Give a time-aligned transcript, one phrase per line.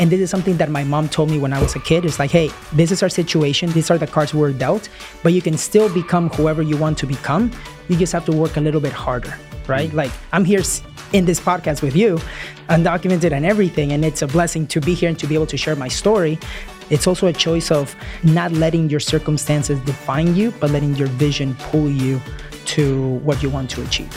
[0.00, 2.04] And this is something that my mom told me when I was a kid.
[2.04, 3.70] It's like, hey, this is our situation.
[3.70, 4.88] These are the cards we're dealt,
[5.22, 7.52] but you can still become whoever you want to become.
[7.88, 9.38] You just have to work a little bit harder,
[9.68, 9.90] right?
[9.90, 9.94] Mm.
[9.94, 10.62] Like I'm here
[11.12, 12.18] in this podcast with you,
[12.68, 13.92] undocumented and everything.
[13.92, 16.38] And it's a blessing to be here and to be able to share my story.
[16.90, 21.54] It's also a choice of not letting your circumstances define you, but letting your vision
[21.70, 22.20] pull you
[22.66, 24.12] to what you want to achieve.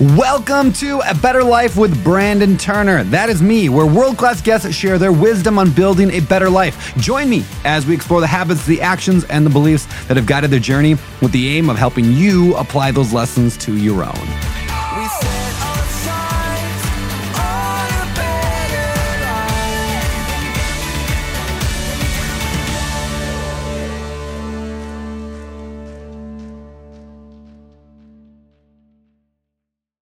[0.00, 3.02] Welcome to A Better Life with Brandon Turner.
[3.02, 6.94] That is me, where world class guests share their wisdom on building a better life.
[6.98, 10.52] Join me as we explore the habits, the actions, and the beliefs that have guided
[10.52, 14.57] their journey with the aim of helping you apply those lessons to your own.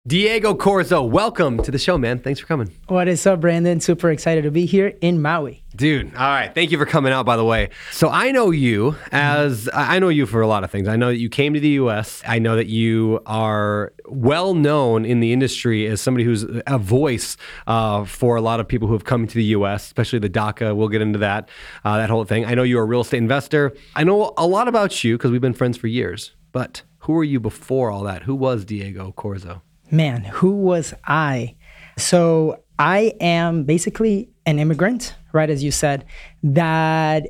[0.09, 2.19] Diego Corzo, welcome to the show, man.
[2.19, 2.75] Thanks for coming.
[2.87, 3.79] What is up, Brandon?
[3.79, 5.63] Super excited to be here in Maui.
[5.77, 6.51] Dude, all right.
[6.55, 7.69] Thank you for coming out, by the way.
[7.93, 10.89] So I know you as I know you for a lot of things.
[10.89, 12.23] I know that you came to the US.
[12.27, 17.37] I know that you are well known in the industry as somebody who's a voice
[17.67, 20.75] uh, for a lot of people who have come to the US, especially the DACA.
[20.75, 21.51] We'll get into that,
[21.85, 22.47] uh, that whole thing.
[22.47, 23.75] I know you're a real estate investor.
[23.95, 26.33] I know a lot about you because we've been friends for years.
[26.51, 28.23] But who were you before all that?
[28.23, 29.61] Who was Diego Corzo?
[29.91, 31.57] Man, who was I?
[31.97, 35.51] So I am basically an immigrant, right?
[35.51, 36.05] As you said,
[36.43, 37.27] that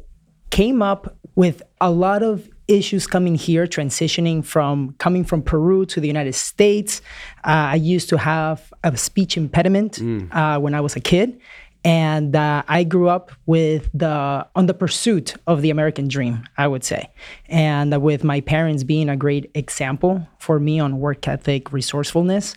[0.50, 6.00] came up with a lot of issues coming here, transitioning from coming from Peru to
[6.00, 7.00] the United States.
[7.38, 10.34] Uh, I used to have a speech impediment mm.
[10.34, 11.40] uh, when I was a kid
[11.84, 16.66] and uh, I grew up with the on the pursuit of the American dream, I
[16.66, 17.10] would say,
[17.48, 22.54] and with my parents being a great example for me on work ethic, resourcefulness.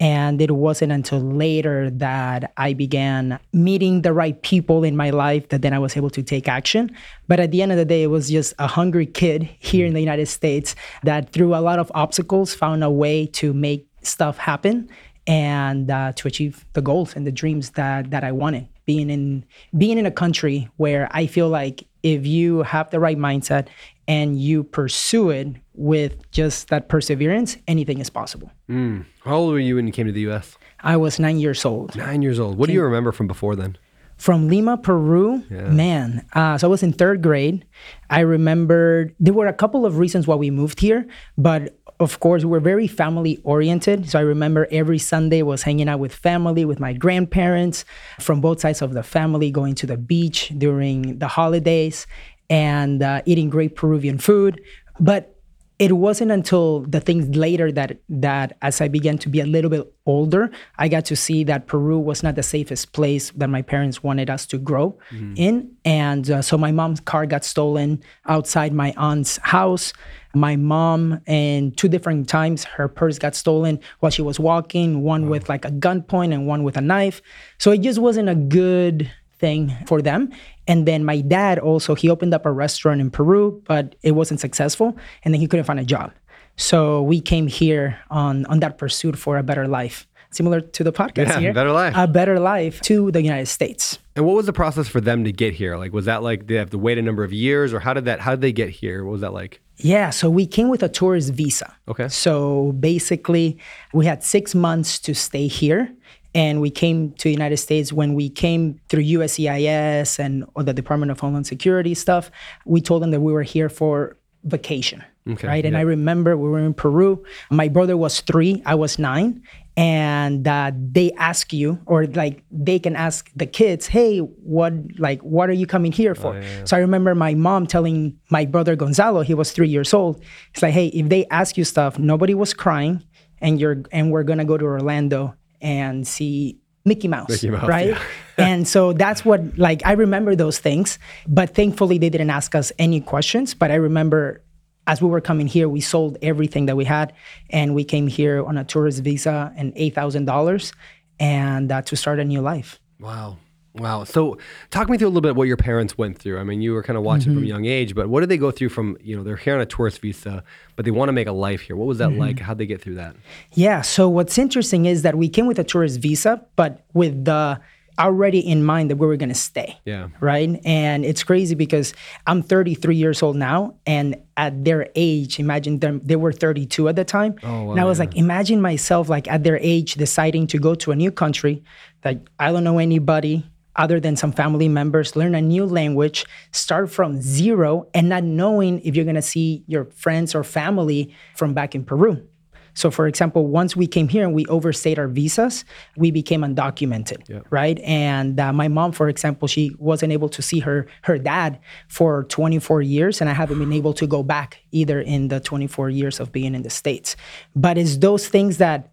[0.00, 5.48] And it wasn't until later that I began meeting the right people in my life
[5.50, 6.90] that then I was able to take action.
[7.28, 9.94] But at the end of the day, it was just a hungry kid here in
[9.94, 14.36] the United States that, through a lot of obstacles, found a way to make stuff
[14.36, 14.90] happen
[15.26, 18.68] and uh, to achieve the goals and the dreams that that I wanted.
[18.86, 19.44] Being in
[19.76, 23.68] being in a country where I feel like if you have the right mindset
[24.06, 28.52] and you pursue it with just that perseverance, anything is possible.
[28.68, 29.06] Mm.
[29.24, 30.58] How old were you when you came to the U.S.?
[30.80, 31.96] I was nine years old.
[31.96, 32.58] Nine years old.
[32.58, 33.78] What came, do you remember from before then?
[34.18, 35.68] From Lima, Peru, yeah.
[35.68, 36.26] man.
[36.34, 37.64] Uh, so I was in third grade.
[38.10, 41.06] I remembered there were a couple of reasons why we moved here,
[41.36, 44.08] but of course, we're very family oriented.
[44.08, 47.84] So I remember every Sunday was hanging out with family, with my grandparents
[48.20, 52.06] from both sides of the family, going to the beach during the holidays
[52.48, 54.60] and uh, eating great Peruvian food.
[55.00, 55.33] But
[55.78, 59.70] it wasn't until the things later that that as I began to be a little
[59.70, 63.62] bit older, I got to see that Peru was not the safest place that my
[63.62, 65.34] parents wanted us to grow mm-hmm.
[65.36, 65.76] in.
[65.84, 69.92] And uh, so my mom's car got stolen outside my aunt's house.
[70.36, 75.02] My mom, and two different times, her purse got stolen while she was walking.
[75.02, 75.30] One wow.
[75.30, 77.22] with like a gunpoint and one with a knife.
[77.58, 79.10] So it just wasn't a good
[79.44, 80.20] thing for them.
[80.66, 84.40] And then my dad also, he opened up a restaurant in Peru, but it wasn't
[84.40, 84.88] successful.
[85.22, 86.08] And then he couldn't find a job.
[86.56, 90.92] So we came here on, on that pursuit for a better life, similar to the
[90.92, 91.52] podcast yeah, here.
[91.52, 91.94] better life.
[91.96, 93.98] A better life to the United States.
[94.16, 95.76] And what was the process for them to get here?
[95.76, 98.04] Like, was that like they have to wait a number of years, or how did
[98.06, 98.20] that?
[98.20, 99.04] How did they get here?
[99.04, 99.60] What was that like?
[99.76, 101.74] Yeah, so we came with a tourist visa.
[101.88, 102.08] Okay.
[102.08, 103.58] So basically,
[103.92, 105.92] we had six months to stay here,
[106.34, 111.12] and we came to the United States when we came through USCIS and the Department
[111.12, 112.30] of Homeland Security stuff.
[112.64, 115.04] We told them that we were here for vacation.
[115.26, 115.64] Okay, right.
[115.64, 117.24] And I remember we were in Peru.
[117.50, 119.42] My brother was three, I was nine.
[119.76, 125.20] And uh, they ask you, or like they can ask the kids, hey, what like
[125.22, 126.34] what are you coming here for?
[126.34, 126.64] Oh, yeah, yeah.
[126.64, 130.22] So I remember my mom telling my brother Gonzalo, he was three years old.
[130.52, 133.02] It's like, hey, if they ask you stuff, nobody was crying,
[133.38, 137.88] and you're and we're gonna go to Orlando and see Mickey Mouse, Mickey Mouse right?
[137.88, 138.02] Yeah.
[138.38, 142.70] and so that's what like I remember those things, but thankfully they didn't ask us
[142.78, 143.54] any questions.
[143.54, 144.42] But I remember
[144.86, 147.14] as we were coming here, we sold everything that we had,
[147.48, 150.72] and we came here on a tourist visa and eight thousand dollars,
[151.18, 152.78] and uh, to start a new life.
[153.00, 153.38] Wow.
[153.74, 154.04] Wow.
[154.04, 154.38] So
[154.70, 156.38] talk me through a little bit what your parents went through.
[156.38, 157.40] I mean, you were kind of watching mm-hmm.
[157.40, 159.54] from a young age, but what did they go through from, you know, they're here
[159.54, 160.44] on a tourist visa,
[160.76, 161.74] but they want to make a life here.
[161.74, 162.20] What was that mm-hmm.
[162.20, 162.38] like?
[162.38, 163.16] How'd they get through that?
[163.52, 163.82] Yeah.
[163.82, 167.60] So what's interesting is that we came with a tourist visa, but with the
[167.98, 169.78] already in mind that we were going to stay.
[169.84, 170.08] Yeah.
[170.20, 170.60] Right.
[170.64, 171.94] And it's crazy because
[172.26, 173.74] I'm 33 years old now.
[173.86, 177.36] And at their age, imagine them, they were 32 at the time.
[177.42, 178.06] Oh, wow, and I was yeah.
[178.06, 181.62] like, imagine myself like at their age deciding to go to a new country
[182.02, 186.90] that I don't know anybody other than some family members, learn a new language, start
[186.90, 191.54] from zero, and not knowing if you're going to see your friends or family from
[191.54, 192.26] back in Peru.
[192.74, 195.64] So, for example, once we came here and we overstayed our visas,
[195.96, 197.78] we became undocumented, right?
[197.80, 202.24] And uh, my mom, for example, she wasn't able to see her her dad for
[202.24, 206.18] 24 years, and I haven't been able to go back either in the 24 years
[206.18, 207.16] of being in the states.
[207.54, 208.90] But it's those things that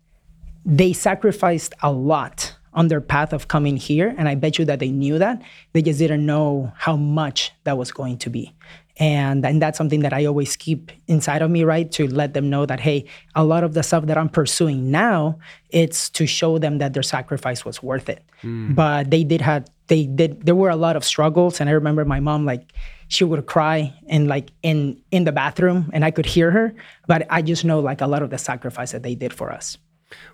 [0.63, 4.79] they sacrificed a lot on their path of coming here and i bet you that
[4.79, 5.41] they knew that.
[5.73, 8.53] They just didn't know how much that was going to be.
[8.97, 12.49] And and that's something that i always keep inside of me right to let them
[12.49, 15.39] know that hey a lot of the stuff that i'm pursuing now
[15.69, 18.23] it's to show them that their sacrifice was worth it.
[18.41, 18.73] Hmm.
[18.73, 22.03] But they did have they did there were a lot of struggles and i remember
[22.05, 22.73] my mom like
[23.07, 26.73] she would cry and like in in the bathroom and i could hear her
[27.07, 29.77] but i just know like a lot of the sacrifice that they did for us.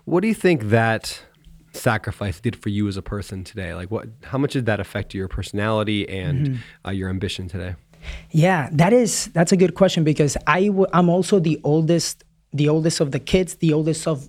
[0.04, 1.22] What do you think that
[1.78, 3.74] sacrifice did for you as a person today?
[3.74, 4.08] Like, what?
[4.24, 6.88] How much did that affect your personality and Mm-hmm.
[6.88, 7.74] uh, your ambition today?
[8.30, 12.68] Yeah, that is that's a good question because I w- I'm also the oldest the
[12.68, 14.28] oldest of the kids, the oldest of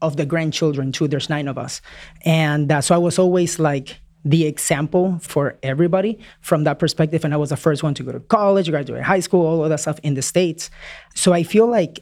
[0.00, 1.08] of the grandchildren too.
[1.08, 1.80] There's nine of us,
[2.24, 7.24] and uh, so I was always like the example for everybody from that perspective.
[7.24, 9.70] And I was the first one to go to college, graduate high school, all of
[9.70, 10.70] that stuff in the states.
[11.14, 12.00] So I feel like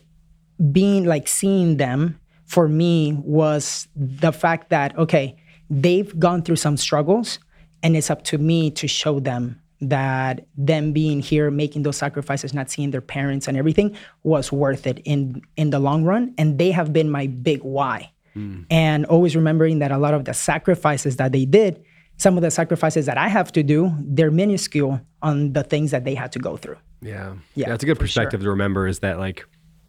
[0.72, 5.36] being like seeing them for me was the fact that okay,
[5.68, 7.38] they've gone through some struggles,
[7.82, 12.54] and it's up to me to show them that them being here making those sacrifices
[12.54, 16.58] not seeing their parents and everything was worth it in in the long run and
[16.58, 18.62] they have been my big why hmm.
[18.70, 21.84] and always remembering that a lot of the sacrifices that they did
[22.16, 26.04] some of the sacrifices that i have to do they're minuscule on the things that
[26.04, 28.22] they had to go through Yeah, Yeah, That's a good for sure.
[28.22, 28.86] perspective to remember.
[28.86, 29.46] Is that like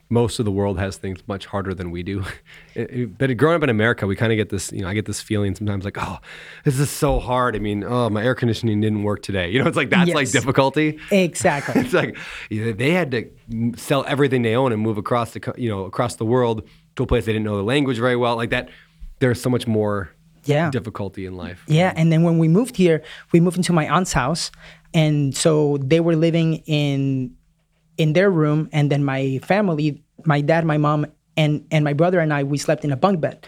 [0.10, 2.24] most of the world has things much harder than we do.
[2.76, 4.72] It- it- but growing up in America, we kind of get this.
[4.72, 6.20] You know, I get this feeling sometimes like, oh,
[6.64, 7.56] this is so hard.
[7.56, 9.50] I mean, oh, my air conditioning didn't work today.
[9.52, 11.00] You know, it's like that's like difficulty.
[11.12, 12.16] exactly It's like
[12.50, 15.86] you know, they had to sell everything they own and move across the, you know
[15.86, 18.36] across the world to a place they didn't know the language very well.
[18.36, 18.70] Like that,
[19.20, 20.10] there's so much more
[20.46, 20.70] Yeah.
[20.70, 21.64] difficulty in life.
[21.68, 23.02] Yeah, and then when we moved here,
[23.34, 24.52] we moved into my aunt's house,
[24.94, 27.32] and so they were living in
[27.98, 32.20] in their room, and then my family, my dad, my mom, and and my brother
[32.20, 33.48] and I, we slept in a bunk bed.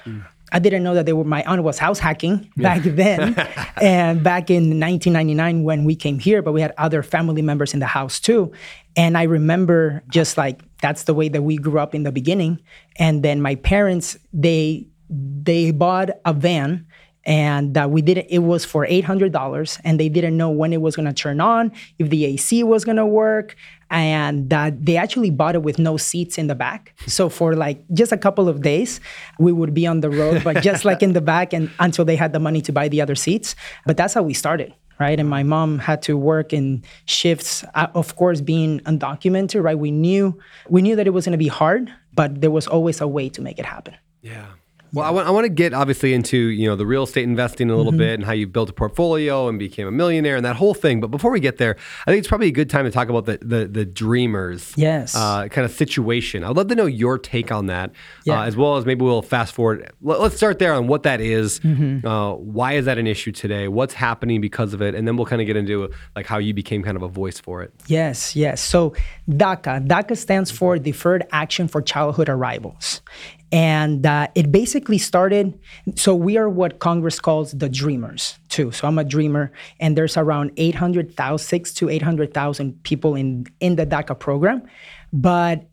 [0.52, 3.36] I didn't know that they were my aunt was house hacking back then,
[3.82, 7.80] and back in 1999 when we came here, but we had other family members in
[7.80, 8.52] the house too.
[8.96, 12.60] And I remember just like that's the way that we grew up in the beginning.
[12.98, 16.86] And then my parents they they bought a van
[17.26, 20.82] and uh, we did it it was for $800 and they didn't know when it
[20.82, 23.56] was going to turn on if the ac was going to work
[23.90, 26.94] and they actually bought it with no seats in the back.
[27.08, 29.00] So for like just a couple of days
[29.40, 32.16] we would be on the road but just like in the back and until they
[32.16, 33.56] had the money to buy the other seats.
[33.86, 35.18] But that's how we started right?
[35.18, 39.78] And my mom had to work in shifts uh, of course being undocumented right?
[39.78, 40.38] We knew
[40.68, 43.30] we knew that it was going to be hard but there was always a way
[43.30, 43.96] to make it happen.
[44.22, 44.46] Yeah.
[44.92, 47.70] Well, I want, I want to get obviously into you know the real estate investing
[47.70, 50.56] a little bit and how you built a portfolio and became a millionaire and that
[50.56, 51.00] whole thing.
[51.00, 51.76] But before we get there,
[52.08, 55.16] I think it's probably a good time to talk about the the, the dreamers, Yes.
[55.16, 56.44] uh, kind of situation.
[56.44, 57.92] I'd love to know your take on that,
[58.26, 58.42] Yeah.
[58.42, 59.92] uh, as well as maybe we'll fast forward.
[60.02, 61.60] Let, us start there on what that is.
[61.64, 63.68] Uh, why is that an issue today?
[63.68, 64.96] What's happening because of it?
[64.96, 67.40] And then we'll kind of get into like how you became kind of a voice
[67.40, 67.74] for it.
[67.88, 68.62] Yes, yes.
[68.62, 68.94] So
[69.30, 73.02] DACA, DACA stands for Deferred Action for Childhood Arrivals.
[73.52, 75.60] And uh, it basically started,
[75.96, 78.72] so we are what Congress calls the dreamers, too.
[78.72, 83.88] So I'm a dreamer, and there's around 800,000, six to 800,000 people in, in the
[83.88, 84.62] DACA program.
[85.12, 85.68] But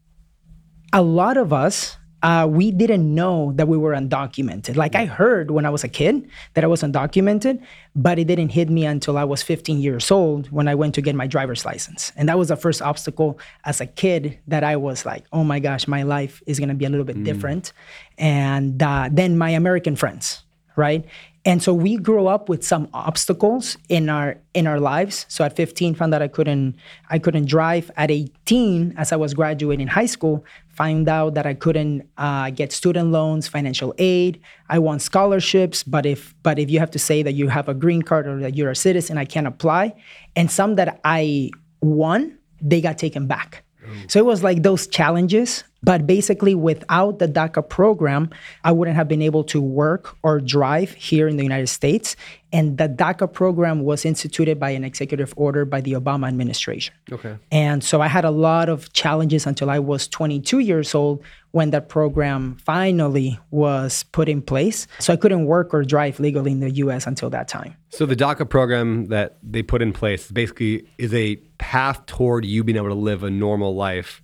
[0.92, 4.76] a lot of us, uh, we didn't know that we were undocumented.
[4.76, 7.62] Like I heard when I was a kid that I was undocumented,
[7.94, 11.02] but it didn't hit me until I was 15 years old when I went to
[11.02, 12.12] get my driver's license.
[12.16, 15.60] And that was the first obstacle as a kid that I was like, oh my
[15.60, 17.72] gosh, my life is gonna be a little bit different.
[18.18, 20.42] And uh, then my American friends,
[20.74, 21.04] right?
[21.46, 25.26] And so we grew up with some obstacles in our in our lives.
[25.28, 26.74] So at 15, found out I couldn't
[27.08, 27.88] I couldn't drive.
[27.96, 32.72] At 18, as I was graduating high school, found out that I couldn't uh, get
[32.72, 34.40] student loans, financial aid.
[34.68, 37.74] I want scholarships, but if but if you have to say that you have a
[37.74, 39.94] green card or that you're a citizen, I can't apply.
[40.34, 43.62] And some that I won, they got taken back.
[44.08, 48.30] So it was like those challenges But basically, without the DACA program,
[48.64, 52.16] I wouldn't have been able to work or drive here in the United States.
[52.52, 56.92] And the DACA program was instituted by an executive order by the Obama administration.
[57.12, 57.36] Okay.
[57.52, 61.70] And so I had a lot of challenges until I was 22 years old when
[61.70, 64.88] that program finally was put in place.
[64.98, 67.76] So I couldn't work or drive legally in the US until that time.
[67.90, 72.64] So the DACA program that they put in place basically is a path toward you
[72.64, 74.20] being able to live a normal life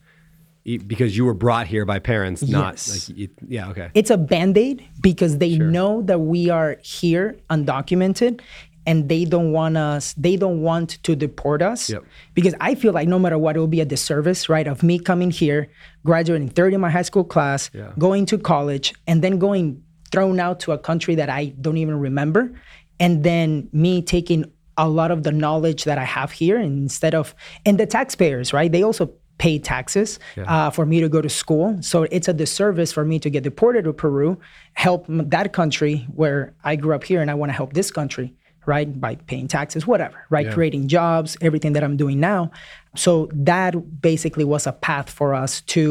[0.64, 3.09] because you were brought here by parents, not Yes.
[3.09, 3.90] like, you, yeah, okay.
[3.95, 8.40] It's a band aid because they know that we are here undocumented
[8.87, 12.02] and they don't want us they don't want to deport us Yep.
[12.35, 14.99] because i feel like no matter what it will be a disservice right of me
[14.99, 15.69] coming here
[16.04, 17.92] graduating third in my high school class Yeah.
[17.97, 21.97] going to college and then going thrown out to a country that i don't even
[22.00, 22.52] remember
[22.99, 27.37] and then me taking a lot of the knowledge that i have here instead of
[27.64, 31.76] and the taxpayers right they also pay taxes uh, for me to go to school.
[31.82, 34.38] So it's a disservice for me to get deported to peru
[34.75, 38.32] help that country where i grew up here and i want to help this country
[38.66, 42.50] right by paying taxes whatever right creating jobs everything that i'm doing now.
[42.94, 45.82] So that basically was a path for us to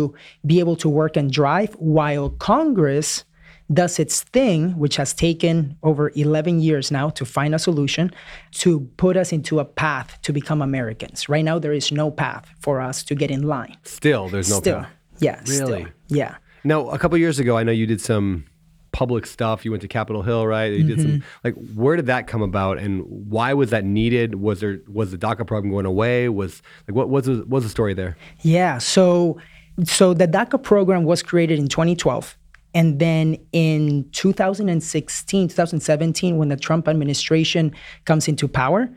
[0.45, 3.25] be able to work and drive while congress
[3.73, 8.11] does its thing, which has taken over 11 years now to find a solution
[8.51, 11.29] to put us into a path to become Americans.
[11.29, 13.77] Right now, there is no path for us to get in line.
[13.83, 14.89] Still, there's no still, path.
[15.19, 15.83] yeah, Really?
[15.83, 16.35] still, yeah.
[16.63, 18.45] Now, a couple years ago, I know you did some
[18.91, 19.63] public stuff.
[19.63, 20.71] You went to Capitol Hill, right?
[20.73, 21.09] You did Mm-hmm.
[21.11, 24.35] some like where did that come about and why was that needed?
[24.35, 26.27] Was there was the DACA program going away?
[26.27, 28.17] Was like what was was the story there?
[28.41, 28.79] Yeah.
[28.79, 29.39] So,
[29.85, 32.37] so the DACA program was created in 2012.
[32.73, 37.73] And then in 2016, 2017, when the Trump administration
[38.05, 38.89] comes into power,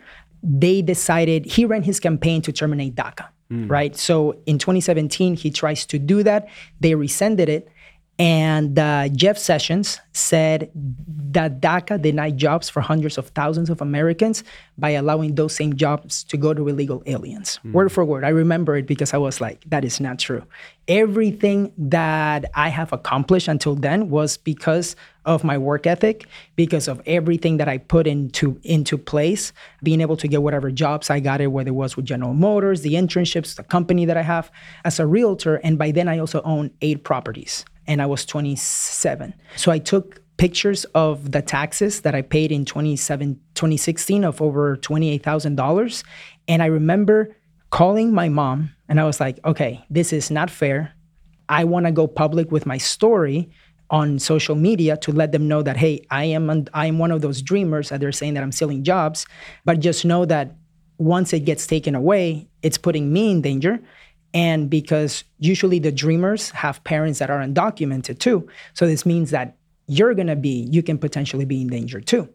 [0.43, 3.66] they decided he ran his campaign to terminate DACA, hmm.
[3.66, 3.97] right?
[3.97, 6.49] So in 2017, he tries to do that.
[6.81, 7.69] They rescinded it.
[8.18, 14.44] And uh, Jeff Sessions said that DACA denied jobs for hundreds of thousands of Americans
[14.78, 17.59] by allowing those same jobs to go to illegal aliens.
[17.73, 18.23] Word for word.
[18.23, 20.44] I remember it because I was like, that is not true.
[20.87, 24.94] Everything that I have accomplished until then was because
[25.25, 29.52] of my work ethic, because of everything that I put into into place,
[29.83, 32.83] being able to get whatever jobs I got it, whether it was with General Motors,
[32.83, 34.52] the internships, the company that I have
[34.85, 35.56] as a realtor.
[35.56, 39.35] And by then I also own eight properties and I was 27.
[39.57, 44.76] So I took pictures of the taxes that I paid in 27, 2016 of over
[44.76, 46.05] $28,000.
[46.49, 47.37] And I remember
[47.71, 50.93] calling my mom and I was like, okay, this is not fair.
[51.49, 53.50] I want to go public with my story
[53.91, 57.21] on social media to let them know that hey, I am I am one of
[57.21, 59.26] those dreamers that they're saying that I'm stealing jobs,
[59.64, 60.57] but just know that
[60.99, 63.81] once it gets taken away, it's putting me in danger.
[64.35, 68.49] And because usually the dreamers have parents that are undocumented too.
[68.75, 72.29] So this means that you're going to be, you can potentially be in danger too.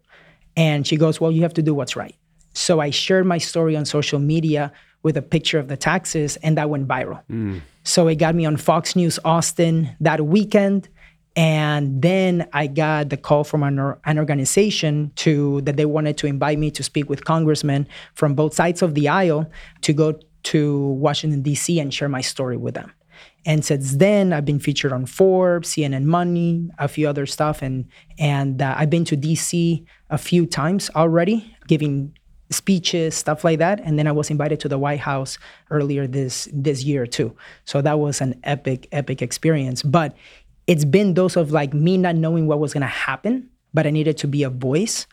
[0.55, 2.15] And she goes, Well, you have to do what's right.
[2.53, 4.71] So I shared my story on social media
[5.03, 7.23] with a picture of the taxes, and that went viral.
[7.27, 7.59] Hmm.
[7.83, 10.89] So it got me on Fox News Austin that weekend.
[11.35, 16.17] And then I got the call from an, or- an organization to that they wanted
[16.17, 19.49] to invite me to speak with congressmen from both sides of the aisle
[19.81, 21.79] to go to Washington D.C.
[21.79, 22.91] and share my story with them.
[23.45, 27.85] And since then, I've been featured on Forbes, CNN Money, a few other stuff, and
[28.17, 32.13] and uh, I've been to DC a few times already, giving
[32.51, 33.79] speeches, stuff like that.
[33.81, 35.37] And then I was invited to the White House
[35.69, 37.35] earlier this this year too.
[37.65, 39.83] So that was an epic, epic experience.
[39.83, 40.15] But
[40.67, 44.17] it's been those of like me not knowing what was gonna happen, but I needed
[44.19, 45.07] to be a voice.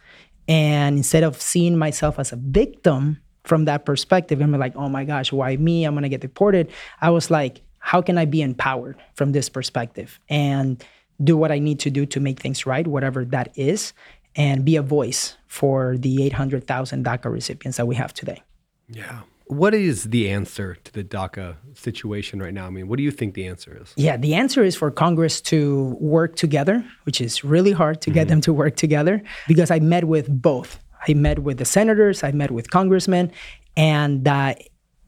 [0.48, 5.04] And instead of seeing myself as a victim from that perspective, I'm like, oh my
[5.04, 5.84] gosh, why me?
[5.84, 6.70] I'm gonna get deported.
[7.00, 10.84] I was like, how can I be empowered from this perspective and
[11.22, 13.92] do what I need to do to make things right, whatever that is,
[14.34, 18.42] and be a voice for the 800,000 DACA recipients that we have today.
[18.88, 19.20] Yeah.
[19.48, 22.66] What is the answer to the DACA situation right now?
[22.66, 23.94] I mean, what do you think the answer is?
[23.96, 28.22] Yeah, the answer is for Congress to work together, which is really hard to get
[28.22, 28.30] mm-hmm.
[28.30, 30.80] them to work together because I met with both.
[31.08, 33.32] I met with the senators, I met with congressmen,
[33.76, 34.54] and uh,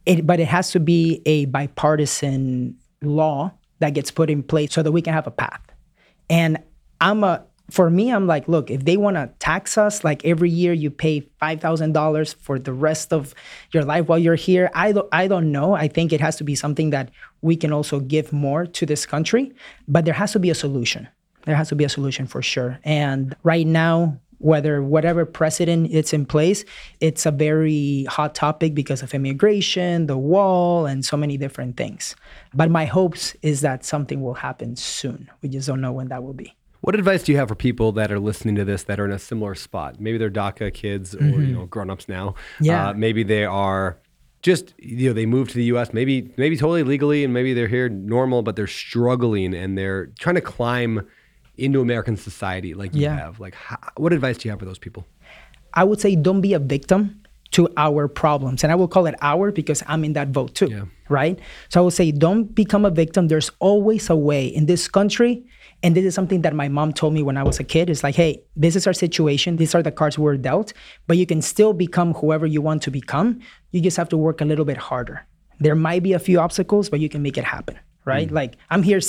[0.06, 4.82] it, but it has to be a bipartisan law that gets put in place so
[4.82, 5.60] that we can have a path.
[6.28, 6.58] And
[7.00, 10.48] I'm a for me, I'm like, look, if they want to tax us, like every
[10.48, 13.34] year you pay five thousand dollars for the rest of
[13.72, 14.70] your life while you're here.
[14.74, 15.74] I don't, I don't know.
[15.74, 17.10] I think it has to be something that
[17.42, 19.52] we can also give more to this country,
[19.86, 21.08] but there has to be a solution.
[21.44, 22.78] There has to be a solution for sure.
[22.84, 26.64] And right now, whether whatever precedent it's in place,
[27.00, 32.16] it's a very hot topic because of immigration, the wall, and so many different things.
[32.54, 35.30] But my hopes is that something will happen soon.
[35.42, 36.54] We just don't know when that will be.
[36.80, 39.10] What advice do you have for people that are listening to this that are in
[39.10, 40.00] a similar spot?
[40.00, 42.34] Maybe they're DACA kids or you know grown-ups now.
[42.60, 42.90] Yeah.
[42.90, 43.98] Uh, maybe they are
[44.42, 45.92] just you know they moved to the U.S.
[45.92, 50.36] Maybe maybe totally legally and maybe they're here normal, but they're struggling and they're trying
[50.36, 51.06] to climb
[51.58, 53.16] into American society like you Yeah.
[53.18, 53.40] have.
[53.40, 55.06] Like, how, what advice do you have for those people?
[55.74, 58.62] I would say don't be a victim to our problems.
[58.62, 60.68] And I will call it our because I'm in that vote too.
[60.70, 60.84] Yeah.
[61.08, 61.38] Right?
[61.70, 63.28] So I would say don't become a victim.
[63.28, 65.44] There's always a way in this country.
[65.82, 67.88] And this is something that my mom told me when I was a kid.
[67.88, 69.56] It's like, hey, this is our situation.
[69.56, 70.72] These are the cards we're dealt,
[71.06, 73.38] but you can still become whoever you want to become.
[73.70, 75.24] You just have to work a little bit harder.
[75.60, 77.78] There might be a few obstacles, but you can make it happen.
[78.04, 78.28] Right?
[78.28, 78.32] Mm.
[78.32, 79.00] Like I'm here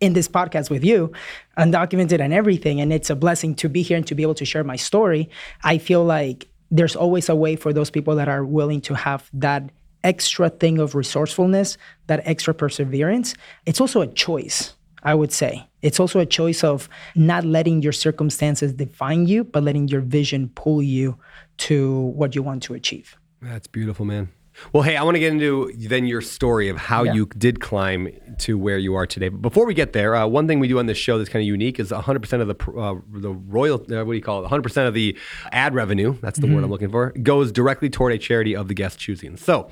[0.00, 1.12] in this podcast with you,
[1.58, 2.80] undocumented and everything.
[2.80, 5.28] And it's a blessing to be here and to be able to share my story.
[5.64, 9.28] I feel like there's always a way for those people that are willing to have
[9.32, 9.70] that
[10.04, 11.76] extra thing of resourcefulness,
[12.06, 13.34] that extra perseverance.
[13.66, 15.66] It's also a choice, I would say.
[15.82, 20.50] It's also a choice of not letting your circumstances define you, but letting your vision
[20.54, 21.18] pull you
[21.58, 23.16] to what you want to achieve.
[23.42, 24.28] That's beautiful, man.
[24.72, 27.14] Well, hey, I want to get into then your story of how Yeah.
[27.14, 29.28] you did climb to where you are today.
[29.28, 31.42] But before we get there, uh, one thing we do on this show that's kind
[31.42, 34.48] of unique is 100% of the uh, the royal uh, what do you call it?
[34.48, 35.16] 100% of the
[35.52, 38.74] ad revenue, that's the word I'm looking for, goes directly toward a charity of the
[38.74, 39.36] guest choosing.
[39.36, 39.70] So,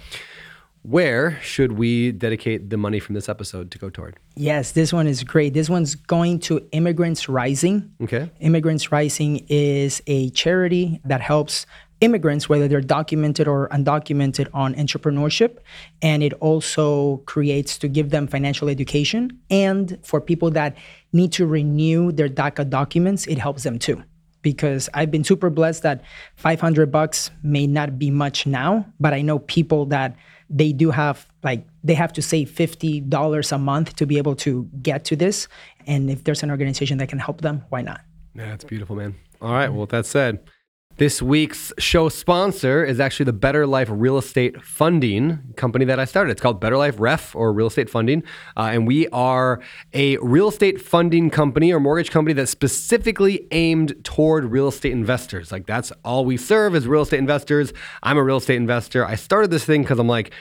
[0.83, 4.17] where should we dedicate the money from this episode to go toward?
[4.37, 5.53] Yes, this one is great.
[5.53, 7.91] This one's going to Immigrants Rising.
[8.03, 8.31] Okay.
[8.41, 11.67] Immigrants Rising is a charity that helps
[12.01, 15.59] immigrants, whether they're documented or undocumented, on entrepreneurship.
[16.03, 19.41] And it also creates to give them financial education.
[19.51, 20.77] And for people that
[21.13, 24.03] need to renew their DACA documents, it helps them too.
[24.43, 26.03] Because I've been super blessed that
[26.37, 30.17] 500 bucks may not be much now, but I know people that
[30.49, 34.69] they do have like they have to save $50 a month to be able to
[34.83, 35.49] get to this.
[35.87, 38.01] And if there's an organization that can help them, why not?
[38.35, 39.15] Yeah, that's beautiful, man.
[39.41, 39.69] All right.
[39.69, 40.41] Well, with that said,
[40.99, 46.07] this week's show sponsor is actually the Better Life Real Estate Funding company that I
[46.07, 46.31] started.
[46.31, 48.23] It's called Better Life Ref or Real Estate Funding.
[48.57, 49.61] Uh, and we are
[49.93, 55.53] a real estate funding company or mortgage company that's specifically aimed toward real estate investors.
[55.53, 57.75] Like that's all we serve is real estate investors.
[58.03, 59.05] I'm a real estate investor.
[59.05, 60.33] I started this thing because I'm like,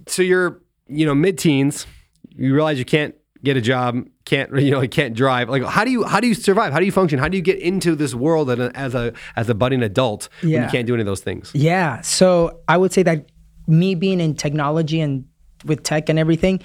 [0.07, 1.87] So you're, you know, mid-teens.
[2.31, 5.49] You realize you can't get a job, can't, you know, you can't drive.
[5.49, 6.73] Like, how do you, how do you survive?
[6.73, 7.19] How do you function?
[7.19, 10.69] How do you get into this world as a, as a, budding adult when you
[10.69, 11.51] can't do any of those things?
[11.55, 12.01] Yeah.
[12.03, 13.27] So I would say that
[13.67, 15.27] me being in technology and
[15.65, 16.63] with tech and everything,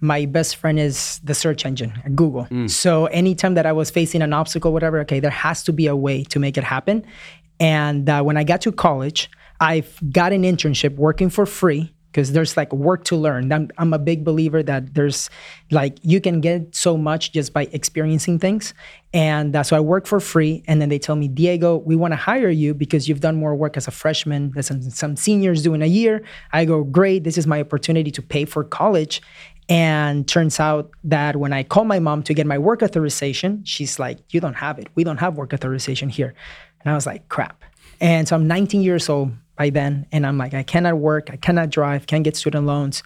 [0.00, 2.46] my best friend is the search engine, Google.
[2.68, 5.96] So anytime that I was facing an obstacle, whatever, okay, there has to be a
[5.96, 7.04] way to make it happen.
[7.60, 9.30] And uh, when I got to college,
[9.60, 13.52] I've got an internship working for free because there's like work to learn.
[13.52, 15.28] I'm, I'm a big believer that there's
[15.72, 18.72] like you can get so much just by experiencing things.
[19.12, 20.62] And uh, so I work for free.
[20.68, 23.56] And then they tell me, Diego, we want to hire you because you've done more
[23.56, 26.22] work as a freshman than some, some seniors do in a year.
[26.52, 27.24] I go, great.
[27.24, 29.20] This is my opportunity to pay for college.
[29.68, 33.98] And turns out that when I call my mom to get my work authorization, she's
[33.98, 34.88] like, You don't have it.
[34.94, 36.34] We don't have work authorization here.
[36.82, 37.64] And I was like, Crap.
[38.00, 40.06] And so I'm 19 years old by then.
[40.12, 41.30] And I'm like, I cannot work.
[41.30, 43.02] I cannot drive, can't get student loans.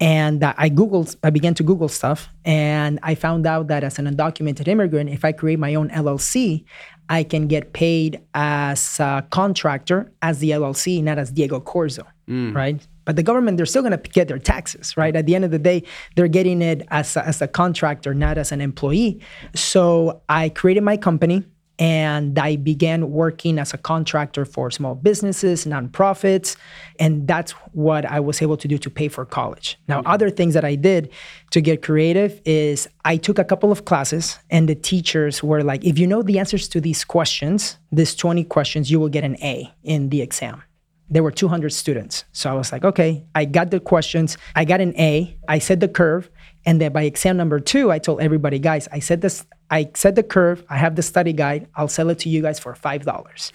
[0.00, 2.28] And I Googled, I began to Google stuff.
[2.44, 6.64] And I found out that as an undocumented immigrant, if I create my own LLC,
[7.08, 12.54] I can get paid as a contractor as the LLC, not as Diego Corzo, mm.
[12.54, 12.86] right?
[13.06, 15.16] But the government, they're still going to get their taxes, right?
[15.16, 15.82] At the end of the day,
[16.14, 19.20] they're getting it as a, as a contractor, not as an employee.
[19.54, 21.44] So I created my company
[21.78, 26.56] and I began working as a contractor for small businesses, nonprofits,
[26.98, 29.78] and that's what I was able to do to pay for college.
[29.86, 30.10] Now, mm-hmm.
[30.10, 31.10] other things that I did
[31.50, 35.84] to get creative is I took a couple of classes, and the teachers were like,
[35.84, 39.36] if you know the answers to these questions, these 20 questions, you will get an
[39.42, 40.62] A in the exam.
[41.10, 42.24] There were 200 students.
[42.32, 45.80] So I was like, okay, I got the questions, I got an A, I set
[45.80, 46.28] the curve,
[46.66, 50.14] And then by exam number two, I told everybody, guys, I said this, I set
[50.14, 53.04] the curve, I have the study guide, I'll sell it to you guys for five
[53.04, 53.52] dollars.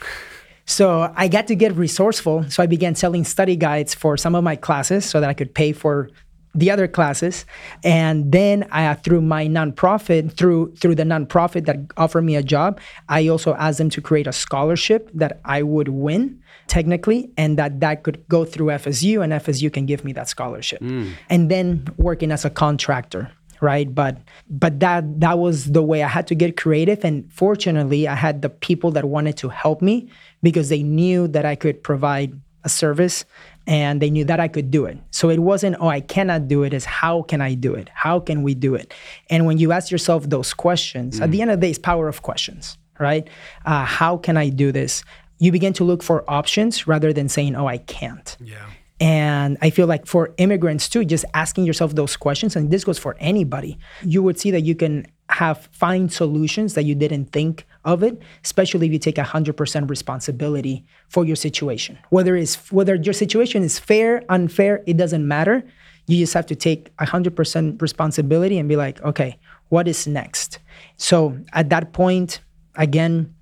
[0.66, 2.50] So I got to get resourceful.
[2.50, 5.54] So I began selling study guides for some of my classes so that I could
[5.54, 6.10] pay for
[6.56, 7.46] the other classes
[7.84, 12.80] and then I, through my nonprofit through through the nonprofit that offered me a job
[13.10, 17.80] i also asked them to create a scholarship that i would win technically and that
[17.80, 21.12] that could go through fsu and fsu can give me that scholarship mm.
[21.30, 23.32] and then working as a contractor
[23.64, 24.18] right but
[24.50, 28.42] but that that was the way i had to get creative and fortunately i had
[28.42, 30.08] the people that wanted to help me
[30.44, 33.26] because they knew that i could provide a service
[33.68, 34.98] and they knew that I could do it.
[35.12, 37.90] So it wasn't, oh, I cannot do it, it's how can I do it?
[37.94, 38.94] How can we do it?
[39.30, 41.24] And when you ask yourself those questions, mm.
[41.24, 43.28] at the end of the day, it's power of questions, right?
[43.66, 45.04] Uh, how can I do this?
[45.40, 48.38] You begin to look for options rather than saying, oh, I can't.
[48.40, 48.66] Yeah.
[49.00, 53.00] And I feel like for immigrants too, just asking yourself those questions, and this goes
[53.00, 57.66] for anybody, you would see that you can have find solutions that you didn't think
[57.86, 61.98] of it, especially if you take 100% responsibility for your situation.
[62.10, 65.64] Whether it's whether your situation is fair, unfair, it doesn't matter.
[66.06, 70.60] You just have to take 100% responsibility and be like, okay, what is next?
[70.98, 72.42] So at that point,
[72.76, 73.34] again,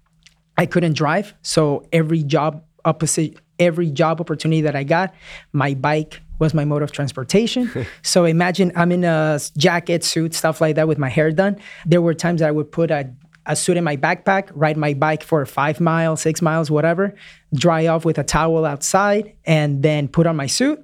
[0.57, 1.33] I couldn't drive.
[1.41, 5.13] So every job opposite every job opportunity that I got,
[5.53, 7.71] my bike was my mode of transportation.
[8.01, 11.57] so imagine I'm in a jacket, suit, stuff like that with my hair done.
[11.85, 13.13] There were times that I would put a
[13.47, 17.15] a suit in my backpack, ride my bike for five miles, six miles, whatever,
[17.55, 20.79] dry off with a towel outside, and then put on my suit,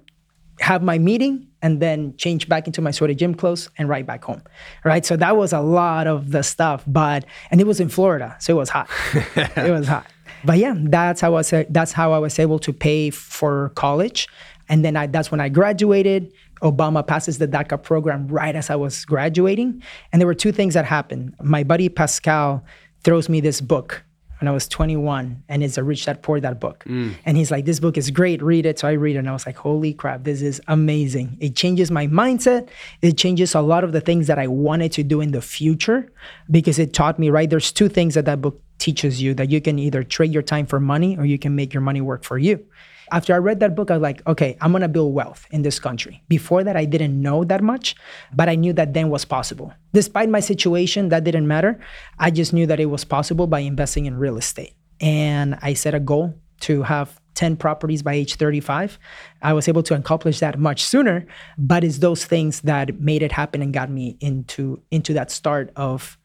[0.59, 4.05] have my meeting, and then change back into my sort of gym clothes and ride
[4.05, 4.41] back home.
[4.83, 5.05] Right.
[5.05, 8.53] So that was a lot of the stuff, but and it was in Florida, so
[8.53, 8.89] it was hot.
[9.35, 10.07] it was hot.
[10.47, 11.53] But yeah, that's how I was.
[11.69, 14.29] That's how I was able to pay for college,
[14.69, 16.31] and then I, that's when I graduated.
[16.61, 19.83] Obama passes the DACA program right as I was graduating.
[20.11, 21.35] And there were two things that happened.
[21.43, 22.63] My buddy Pascal
[23.03, 24.03] throws me this book
[24.39, 26.83] when I was 21, and it's a Rich Dad Poor Dad book.
[26.85, 27.15] Mm.
[27.25, 28.79] And he's like, This book is great, read it.
[28.79, 31.37] So I read it, and I was like, Holy crap, this is amazing.
[31.39, 32.69] It changes my mindset.
[33.01, 36.11] It changes a lot of the things that I wanted to do in the future
[36.49, 37.49] because it taught me, right?
[37.49, 40.65] There's two things that that book teaches you that you can either trade your time
[40.65, 42.65] for money or you can make your money work for you.
[43.11, 45.79] After I read that book, I was like, okay, I'm gonna build wealth in this
[45.79, 46.23] country.
[46.27, 47.95] Before that, I didn't know that much,
[48.33, 49.73] but I knew that then was possible.
[49.93, 51.79] Despite my situation, that didn't matter.
[52.19, 54.73] I just knew that it was possible by investing in real estate.
[54.99, 58.97] And I set a goal to have 10 properties by age 35.
[59.43, 63.31] I was able to accomplish that much sooner, but it's those things that made it
[63.31, 66.17] happen and got me into into that start of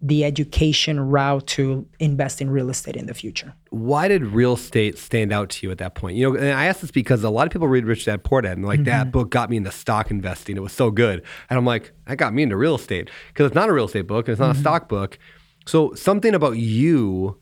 [0.00, 3.52] the education route to invest in real estate in the future.
[3.70, 6.16] Why did real estate stand out to you at that point?
[6.16, 8.40] You know, and I ask this because a lot of people read Rich Dad Poor
[8.40, 8.90] Dad and like mm-hmm.
[8.90, 10.56] that book got me into stock investing.
[10.56, 13.54] It was so good, and I'm like, that got me into real estate because it's
[13.54, 14.58] not a real estate book and it's not mm-hmm.
[14.58, 15.18] a stock book.
[15.66, 17.40] So something about you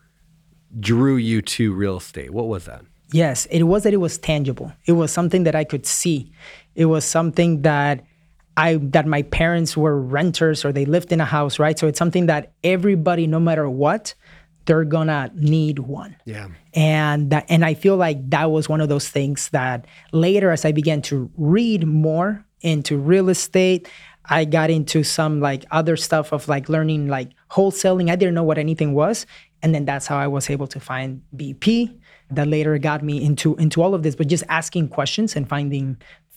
[0.81, 2.33] drew you to real estate.
[2.33, 2.85] What was that?
[3.13, 4.73] Yes, it was that it was tangible.
[4.87, 6.33] It was something that I could see.
[6.75, 8.05] It was something that
[8.57, 11.79] I that my parents were renters or they lived in a house, right?
[11.79, 14.15] So it's something that everybody, no matter what,
[14.67, 16.17] they're gonna need one.
[16.25, 16.49] Yeah.
[16.75, 20.65] And that, and I feel like that was one of those things that later, as
[20.65, 23.89] I began to read more into real estate,
[24.29, 28.11] I got into some like other stuff of like learning like wholesaling.
[28.11, 29.25] I didn't know what anything was,
[29.63, 31.97] and then that's how I was able to find BP.
[32.31, 35.97] That later got me into into all of this, but just asking questions and finding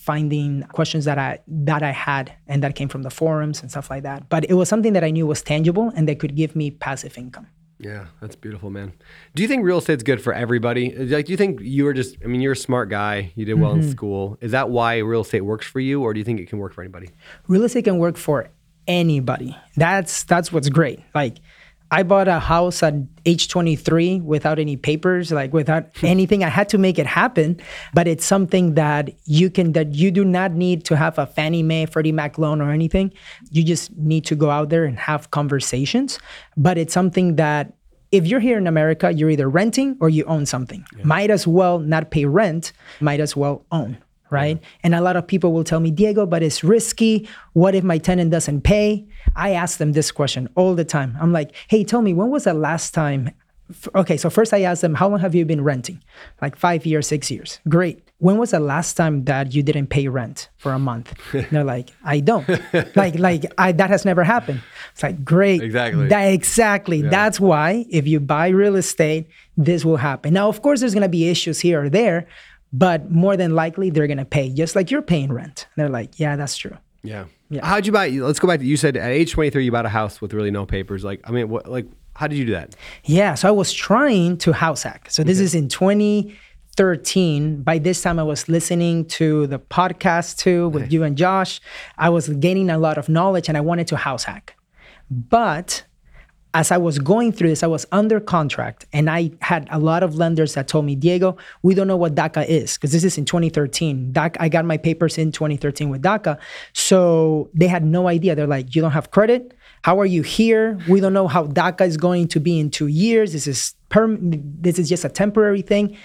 [0.09, 1.31] finding questions that I
[1.69, 4.19] that I had and that came from the forums and stuff like that.
[4.33, 7.15] But it was something that I knew was tangible and that could give me passive
[7.23, 7.47] income.
[7.89, 8.91] Yeah, that's beautiful, man.
[9.35, 10.85] Do you think real estate's good for everybody?
[11.15, 12.17] Like, do you think you were just?
[12.23, 13.31] I mean, you're a smart guy.
[13.35, 13.83] You did well mm-hmm.
[13.83, 14.37] in school.
[14.41, 16.73] Is that why real estate works for you, or do you think it can work
[16.73, 17.09] for anybody?
[17.47, 18.49] Real estate can work for
[18.87, 19.55] anybody.
[19.77, 20.99] That's that's what's great.
[21.13, 21.37] Like
[21.91, 22.93] I bought a house at
[23.25, 26.05] age 23 without any papers, like without hmm.
[26.05, 26.43] anything.
[26.43, 27.59] I had to make it happen,
[27.93, 31.63] but it's something that you can that you do not need to have a Fannie
[31.63, 33.11] Mae, Freddie Mac loan or anything.
[33.51, 36.19] You just need to go out there and have conversations.
[36.57, 37.73] But it's something that
[38.11, 40.85] if you're here in America, you're either renting or you own something.
[40.97, 41.03] Yeah.
[41.03, 43.97] Might as well not pay rent, might as well own
[44.29, 44.57] right?
[44.61, 44.67] Yeah.
[44.83, 47.27] And a lot of people will tell me, Diego, but it's risky.
[47.53, 49.07] What if my tenant doesn't pay?
[49.35, 51.17] I ask them this question all the time.
[51.19, 53.31] I'm like, hey, tell me, when was the last time?
[53.93, 56.01] Okay, so first I ask them, how long have you been renting?
[56.41, 57.59] Like five years, six years.
[57.67, 58.03] Great.
[58.17, 61.13] When was the last time that you didn't pay rent for a month?
[61.51, 62.47] they're like, I don't.
[62.95, 64.61] like, like I, that has never happened.
[64.91, 65.61] It's like, great.
[65.61, 66.07] Exactly.
[66.07, 66.97] That, exactly.
[66.97, 67.09] Yeah.
[67.09, 70.33] That's why if you buy real estate, this will happen.
[70.33, 72.27] Now, of course, there's going to be issues here or there,
[72.71, 75.67] but more than likely they're going to pay just like you're paying rent.
[75.75, 76.77] And they're like, yeah, that's true.
[77.03, 77.25] Yeah.
[77.49, 77.65] Yeah.
[77.65, 78.09] How'd you buy?
[78.09, 80.51] Let's go back to you said at age 23 you bought a house with really
[80.51, 81.03] no papers.
[81.03, 81.67] Like, I mean, what?
[81.67, 82.75] Like, how did you do that?
[83.05, 85.09] Yeah, so I was trying to house hack.
[85.09, 87.63] So this is in 2013.
[87.63, 91.61] By this time, I was listening to the podcast too with you and Josh.
[91.97, 94.55] I was gaining a lot of knowledge, and I wanted to house hack.
[95.09, 95.85] But
[96.53, 100.01] as I was going through this, I was under contract, and I had a lot
[100.01, 103.17] of lenders that told me, Diego, we don't know what DACA is because this is
[103.17, 104.11] in 2013.
[104.11, 106.39] DACA, I got my papers in 2013 with DACA,
[106.73, 108.33] so they had no idea.
[108.33, 109.53] They're like, you don't have credit.
[109.83, 110.79] How are you here?
[110.89, 113.33] We don't know how DACA is going to be in two years.
[113.33, 114.31] This is perm.
[114.59, 115.97] This is just a temporary thing.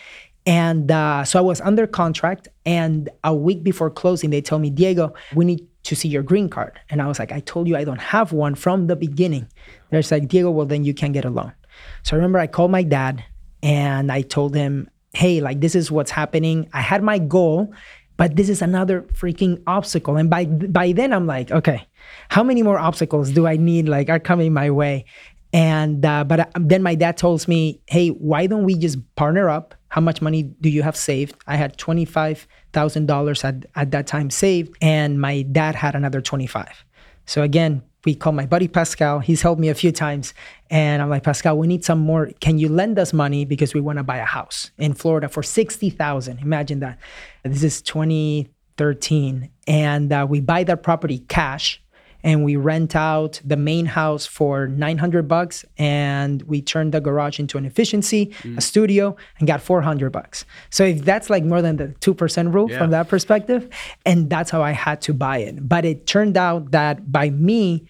[0.46, 4.68] And uh, so I was under contract, and a week before closing, they told me,
[4.68, 6.78] Diego, we need to see your green card.
[6.90, 9.46] And I was like, I told you I don't have one from the beginning.
[9.90, 11.52] They're like, Diego, well, then you can't get a loan.
[12.02, 13.24] So I remember I called my dad
[13.62, 16.68] and I told him, hey, like this is what's happening.
[16.72, 17.72] I had my goal,
[18.16, 20.16] but this is another freaking obstacle.
[20.16, 21.86] And by by then I'm like, okay,
[22.28, 25.04] how many more obstacles do I need like are coming my way?
[25.52, 29.48] And uh, but uh, then my dad tells me, hey, why don't we just partner
[29.48, 29.74] up?
[29.94, 31.36] How much money do you have saved?
[31.46, 35.94] I had twenty five thousand dollars at at that time saved, and my dad had
[35.94, 36.84] another twenty five.
[37.26, 39.20] So again, we call my buddy Pascal.
[39.20, 40.34] He's helped me a few times.
[40.68, 42.32] And I'm like, Pascal, we need some more.
[42.40, 45.44] Can you lend us money because we want to buy a house in Florida for
[45.44, 46.40] 60,000?
[46.40, 46.98] Imagine that.
[47.44, 49.48] This is 2013.
[49.68, 51.80] And uh, we buy that property cash
[52.24, 57.38] and we rent out the main house for 900 bucks and we turned the garage
[57.38, 58.56] into an efficiency mm.
[58.58, 62.70] a studio and got 400 bucks so if that's like more than the 2% rule
[62.70, 62.78] yeah.
[62.78, 63.68] from that perspective
[64.04, 67.86] and that's how i had to buy it but it turned out that by me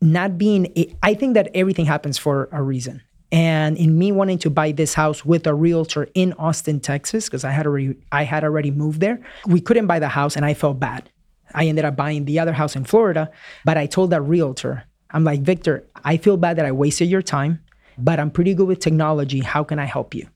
[0.00, 4.48] not being i think that everything happens for a reason and in me wanting to
[4.48, 8.44] buy this house with a realtor in austin texas because i had already i had
[8.44, 11.10] already moved there we couldn't buy the house and i felt bad
[11.54, 13.30] I ended up buying the other house in Florida.
[13.64, 17.22] But I told that realtor, I'm like, Victor, I feel bad that I wasted your
[17.22, 17.60] time,
[17.96, 19.40] but I'm pretty good with technology.
[19.40, 20.28] How can I help you?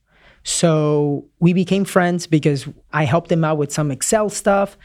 [0.45, 4.77] So we became friends because I helped him out with some Excel stuff.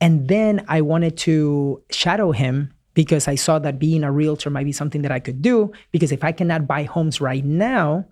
[0.00, 4.64] And then I wanted to shadow him because I saw that being a realtor might
[4.64, 5.72] be something that I could do.
[5.92, 8.06] Because if I cannot buy homes right now,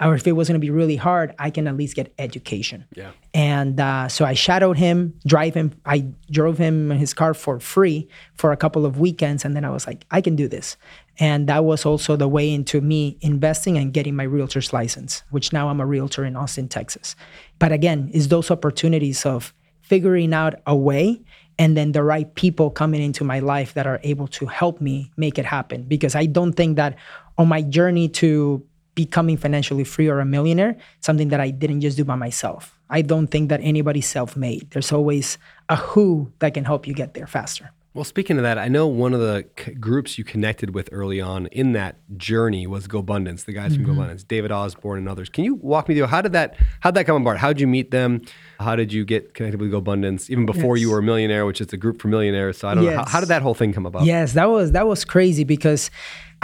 [0.00, 2.84] or if it was going to be really hard, I can at least get education.
[2.94, 3.12] Yeah.
[3.32, 5.72] And uh, so I shadowed him, drive him.
[5.84, 9.64] I drove him in his car for free for a couple of weekends, and then
[9.64, 10.76] I was like, I can do this.
[11.18, 15.52] And that was also the way into me investing and getting my realtor's license, which
[15.52, 17.14] now I'm a realtor in Austin, Texas.
[17.60, 21.22] But again, is those opportunities of figuring out a way
[21.56, 25.12] and then the right people coming into my life that are able to help me
[25.16, 25.84] make it happen.
[25.84, 26.96] Because I don't think that
[27.38, 31.96] on my journey to becoming financially free or a millionaire, something that I didn't just
[31.96, 32.78] do by myself.
[32.90, 34.70] I don't think that anybody's self made.
[34.70, 37.70] There's always a who that can help you get there faster.
[37.94, 41.20] Well, speaking of that, I know one of the c- groups you connected with early
[41.20, 43.84] on in that journey was GoBundance, the guys mm-hmm.
[43.84, 45.28] from GoBundance, David Osborne and others.
[45.28, 47.36] Can you walk me through how did that how did that come about?
[47.36, 48.22] How did you meet them?
[48.58, 50.82] How did you get connected with GoBundance even before yes.
[50.82, 52.58] you were a millionaire, which is a group for millionaires?
[52.58, 52.94] So I don't yes.
[52.94, 54.04] know how, how did that whole thing come about?
[54.04, 55.88] Yes, that was that was crazy because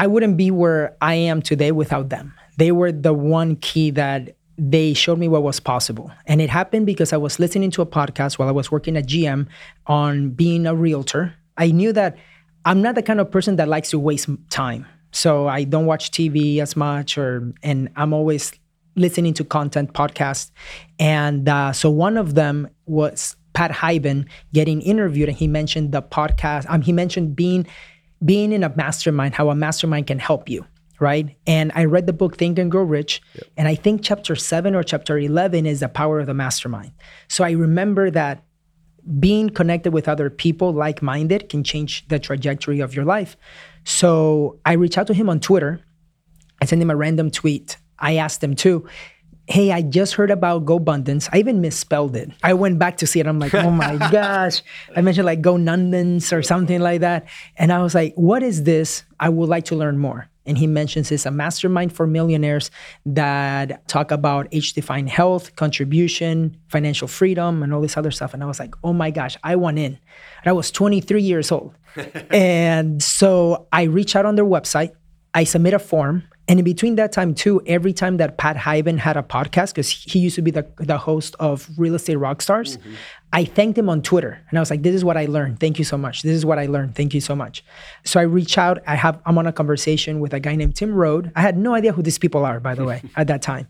[0.00, 4.36] I wouldn't be where I am today without them they were the one key that
[4.58, 6.10] they showed me what was possible.
[6.26, 9.06] And it happened because I was listening to a podcast while I was working at
[9.06, 9.46] GM
[9.86, 11.34] on being a realtor.
[11.56, 12.18] I knew that
[12.66, 14.84] I'm not the kind of person that likes to waste time.
[15.10, 18.52] So I don't watch TV as much or and I'm always
[18.94, 20.50] listening to content podcasts.
[20.98, 26.02] And uh, so one of them was Pat Hiban getting interviewed and he mentioned the
[26.02, 26.66] podcast.
[26.68, 27.66] Um, he mentioned being
[28.24, 30.64] being in a mastermind, how a mastermind can help you
[31.00, 31.34] right?
[31.46, 33.44] And I read the book Think and Grow Rich, yep.
[33.56, 36.92] and I think chapter seven or chapter 11 is the power of the mastermind.
[37.26, 38.44] So I remember that
[39.18, 43.36] being connected with other people like minded can change the trajectory of your life.
[43.84, 45.80] So I reached out to him on Twitter.
[46.60, 47.78] I sent him a random tweet.
[47.98, 48.86] I asked him too,
[49.50, 51.28] hey, I just heard about Go GoBundance.
[51.32, 52.30] I even misspelled it.
[52.42, 53.26] I went back to see it.
[53.26, 54.62] I'm like, oh my gosh.
[54.94, 57.26] I mentioned like Go Nundance or something like that.
[57.56, 59.04] And I was like, what is this?
[59.18, 62.70] I would like to learn more and he mentions it's a mastermind for millionaires
[63.04, 68.34] that talk about age-defined health, contribution, financial freedom, and all this other stuff.
[68.34, 69.98] And I was like, oh my gosh, I want in.
[70.42, 71.74] And I was 23 years old.
[72.30, 74.92] and so I reach out on their website,
[75.34, 78.98] I submit a form, and in between that time, too, every time that Pat Hiban
[78.98, 82.76] had a podcast, because he used to be the, the host of Real Estate Rockstars,
[82.76, 82.94] mm-hmm.
[83.32, 84.36] I thanked him on Twitter.
[84.48, 85.60] And I was like, this is what I learned.
[85.60, 86.22] Thank you so much.
[86.22, 86.96] This is what I learned.
[86.96, 87.64] Thank you so much.
[88.04, 88.82] So I reach out.
[88.84, 91.30] I have I'm on a conversation with a guy named Tim Rhode.
[91.36, 93.68] I had no idea who these people are, by the way, at that time.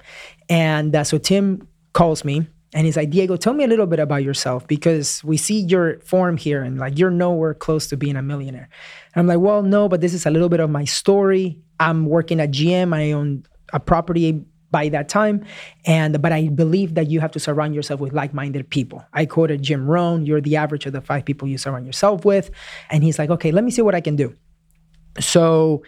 [0.49, 3.99] And uh, so Tim calls me And he's like, Diego, tell me a little bit
[3.99, 8.17] about yourself because we see your form here and like you're nowhere close to being
[8.17, 8.71] a millionaire.
[9.15, 11.59] And I'm like, well, no, but this is a little bit of my story.
[11.79, 12.95] I'm working at GM.
[12.95, 15.45] I own a property by that time.
[15.85, 19.05] And but I believe that you have to surround yourself with like-minded people.
[19.13, 22.51] I quoted Jim Rohn, you're the average of the five people you surround yourself with.
[22.91, 24.35] And he's like, okay, let me see what I can do.
[25.19, 25.83] So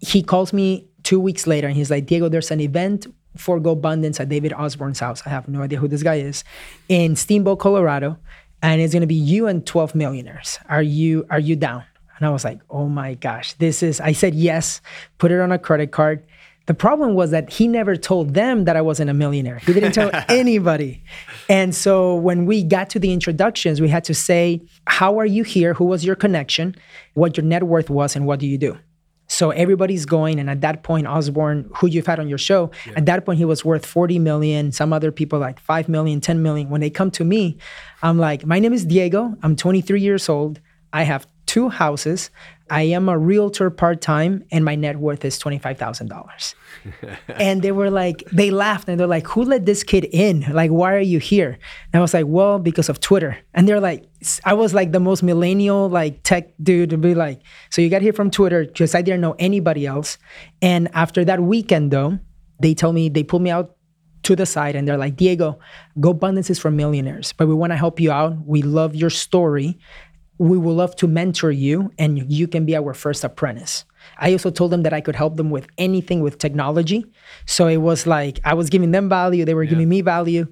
[0.00, 4.20] he calls me two weeks later and he's like, Diego, there's an event for GoBundance
[4.20, 5.22] at David Osborne's house.
[5.26, 6.44] I have no idea who this guy is
[6.88, 8.18] in Steamboat, Colorado,
[8.62, 10.58] and it's going to be you and 12 millionaires.
[10.68, 11.84] Are you are you down?
[12.18, 14.80] And I was like, "Oh my gosh, this is." I said yes,
[15.18, 16.22] put it on a credit card.
[16.66, 19.56] The problem was that he never told them that I wasn't a millionaire.
[19.56, 21.02] He didn't tell anybody.
[21.48, 25.44] And so when we got to the introductions, we had to say, How are you
[25.44, 25.72] here?
[25.72, 26.74] Who was your connection?
[27.14, 28.76] What your net worth was, and what do you do?
[29.28, 32.94] So everybody's going, and at that point, Osborne, who you've had on your show, yeah.
[32.96, 34.72] at that point he was worth 40 million.
[34.72, 36.68] Some other people like 5 million, 10 million.
[36.68, 37.58] When they come to me,
[38.02, 39.34] I'm like, my name is Diego.
[39.42, 40.60] I'm 23 years old.
[40.92, 42.30] I have two houses.
[42.70, 46.54] I am a realtor part time, and my net worth is twenty five thousand dollars.
[47.28, 50.44] and they were like, they laughed and they're like, "Who let this kid in?
[50.52, 51.58] Like, why are you here?"
[51.92, 54.04] And I was like, "Well, because of Twitter." And they're like,
[54.44, 58.02] I was like the most millennial like tech dude to be like, "So you got
[58.02, 60.18] here from Twitter?" Because I didn't know anybody else.
[60.60, 62.18] And after that weekend, though,
[62.60, 63.78] they told me they pulled me out
[64.24, 65.58] to the side and they're like, Diego,
[66.00, 68.36] Go GoBundance is for millionaires, but we want to help you out.
[68.44, 69.78] We love your story
[70.38, 73.84] we would love to mentor you and you can be our first apprentice.
[74.18, 77.04] I also told them that I could help them with anything with technology.
[77.46, 79.70] So it was like I was giving them value, they were yeah.
[79.70, 80.46] giving me value,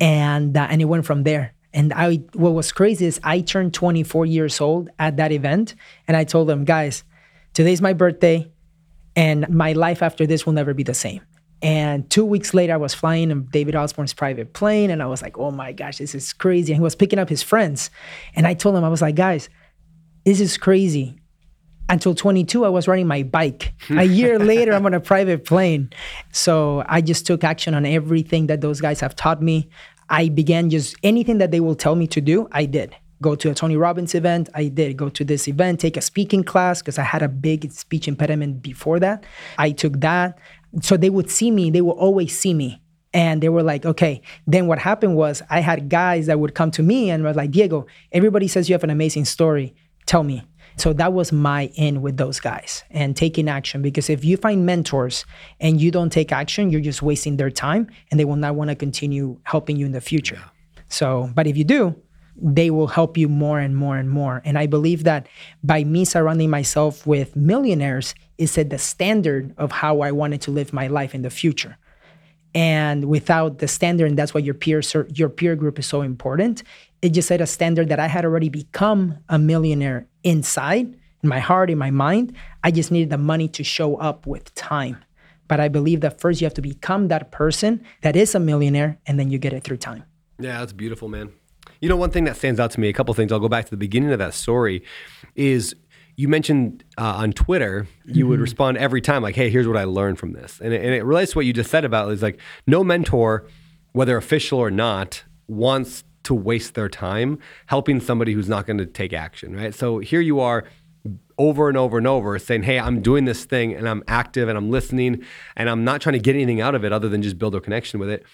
[0.00, 1.54] and uh, and it went from there.
[1.72, 5.74] And I what was crazy is I turned 24 years old at that event,
[6.08, 7.04] and I told them, guys,
[7.52, 8.50] today's my birthday,
[9.14, 11.20] and my life after this will never be the same.
[11.62, 15.22] And two weeks later, I was flying in David Osborne's private plane, and I was
[15.22, 17.90] like, "Oh my gosh, this is crazy!" And he was picking up his friends,
[18.34, 19.48] and I told him, I was like, "Guys,
[20.24, 21.18] this is crazy."
[21.88, 23.72] Until 22, I was riding my bike.
[23.90, 25.90] a year later, I'm on a private plane.
[26.32, 29.68] So I just took action on everything that those guys have taught me.
[30.08, 32.94] I began just anything that they will tell me to do, I did.
[33.22, 34.96] Go to a Tony Robbins event, I did.
[34.96, 38.62] Go to this event, take a speaking class because I had a big speech impediment
[38.62, 39.24] before that.
[39.56, 40.38] I took that
[40.80, 42.82] so they would see me, they would always see me.
[43.12, 44.20] And they were like, okay.
[44.46, 47.50] Then what happened was I had guys that would come to me and was like,
[47.50, 49.74] Diego, everybody says you have an amazing story.
[50.04, 50.46] Tell me.
[50.76, 53.80] So that was my in with those guys and taking action.
[53.80, 55.24] Because if you find mentors
[55.60, 58.68] and you don't take action, you're just wasting their time and they will not want
[58.68, 60.40] to continue helping you in the future.
[60.88, 61.96] So, but if you do,
[62.40, 64.42] they will help you more and more and more.
[64.44, 65.28] And I believe that
[65.62, 70.50] by me surrounding myself with millionaires, it set the standard of how I wanted to
[70.50, 71.78] live my life in the future.
[72.54, 74.80] And without the standard, and that's why your peer
[75.12, 76.62] your peer group is so important.
[77.02, 81.38] It just set a standard that I had already become a millionaire inside, in my
[81.38, 82.34] heart, in my mind.
[82.64, 85.04] I just needed the money to show up with time.
[85.48, 88.98] But I believe that first you have to become that person that is a millionaire,
[89.06, 90.04] and then you get it through time.
[90.38, 91.32] Yeah, that's beautiful, man.
[91.80, 93.64] You know, one thing that stands out to me, a couple things, I'll go back
[93.64, 94.82] to the beginning of that story,
[95.34, 95.74] is
[96.16, 98.30] you mentioned uh, on Twitter, you mm-hmm.
[98.30, 100.60] would respond every time, like, hey, here's what I learned from this.
[100.62, 103.46] And it, and it relates to what you just said about is like, no mentor,
[103.92, 108.86] whether official or not, wants to waste their time helping somebody who's not going to
[108.86, 109.74] take action, right?
[109.74, 110.64] So here you are
[111.38, 114.58] over and over and over saying, Hey, I'm doing this thing and I'm active and
[114.58, 115.24] I'm listening
[115.56, 117.60] and I'm not trying to get anything out of it other than just build a
[117.60, 118.24] connection with it.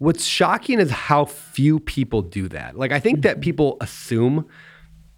[0.00, 2.74] What's shocking is how few people do that.
[2.74, 4.46] Like, I think that people assume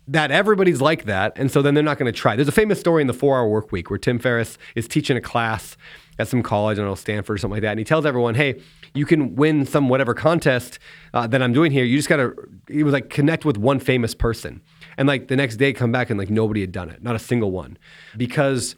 [0.08, 1.32] that everybody's like that.
[1.36, 2.34] And so then they're not going to try.
[2.34, 5.16] There's a famous story in the four hour work week where Tim Ferriss is teaching
[5.16, 5.76] a class
[6.18, 7.70] at some college, I don't know, Stanford or something like that.
[7.70, 8.60] And he tells everyone, hey,
[8.92, 10.80] you can win some whatever contest
[11.14, 11.84] uh, that I'm doing here.
[11.84, 12.34] You just got to,
[12.68, 14.62] he was like, connect with one famous person.
[14.98, 17.20] And like the next day, come back and like nobody had done it, not a
[17.20, 17.78] single one.
[18.16, 18.74] Because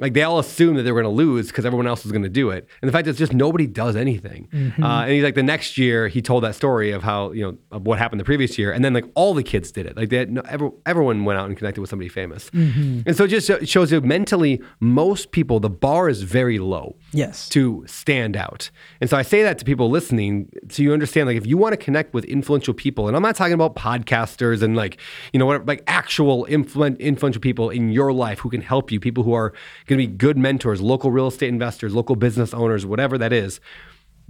[0.00, 2.22] like they all assume that they were going to lose because everyone else was going
[2.22, 2.68] to do it.
[2.80, 4.48] And the fact is just nobody does anything.
[4.52, 4.82] Mm-hmm.
[4.82, 7.58] Uh, and he's like, the next year he told that story of how, you know,
[7.72, 8.72] of what happened the previous year.
[8.72, 9.96] And then like all the kids did it.
[9.96, 12.50] Like they had, no, every, everyone went out and connected with somebody famous.
[12.50, 13.00] Mm-hmm.
[13.06, 16.96] And so it just shows you mentally, most people, the bar is very low.
[17.12, 17.48] Yes.
[17.50, 18.70] To stand out.
[19.00, 21.72] And so I say that to people listening so you understand, like, if you want
[21.72, 24.98] to connect with influential people, and I'm not talking about podcasters and like,
[25.32, 29.00] you know, whatever, like actual influ- influential people in your life who can help you,
[29.00, 29.52] people who are,
[29.88, 33.60] going to be good mentors, local real estate investors, local business owners, whatever that is.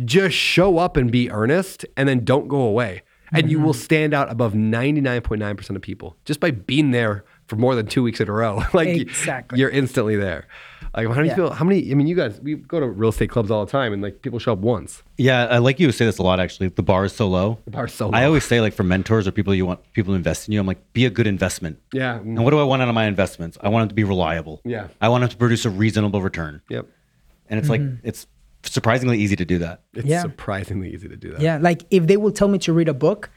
[0.05, 3.03] Just show up and be earnest and then don't go away.
[3.33, 3.51] And mm-hmm.
[3.51, 7.87] you will stand out above 99.9% of people just by being there for more than
[7.87, 8.63] two weeks in a row.
[8.73, 9.59] like Exactly.
[9.59, 10.47] you're instantly there.
[10.95, 11.35] Like how many Yeah.
[11.35, 11.51] people?
[11.51, 11.91] How many?
[11.91, 14.23] I mean, you guys, we go to real estate clubs all the time, and like
[14.23, 15.03] people show up once.
[15.17, 16.41] Yeah, I like you say this a lot.
[16.41, 17.59] Actually, the bar is so low.
[17.65, 20.17] The bar's so I always say like for mentors or people you want people to
[20.17, 20.61] invest in you.
[20.61, 21.79] I'm like, be a good investment.
[21.93, 22.17] Yeah.
[22.19, 23.59] And what do I want out of my investments?
[23.61, 24.61] I want them to be reliable.
[24.65, 24.89] Yeah.
[25.01, 26.63] I want them to produce a reasonable return.
[26.71, 26.87] Yep.
[27.51, 28.07] And it's like mm-hmm.
[28.07, 28.27] it's
[28.63, 29.83] surprisingly easy to do that.
[29.95, 30.23] It's Yeah.
[30.23, 31.41] surprisingly easy to do that.
[31.41, 33.31] Yeah, like if they will tell me to read a book,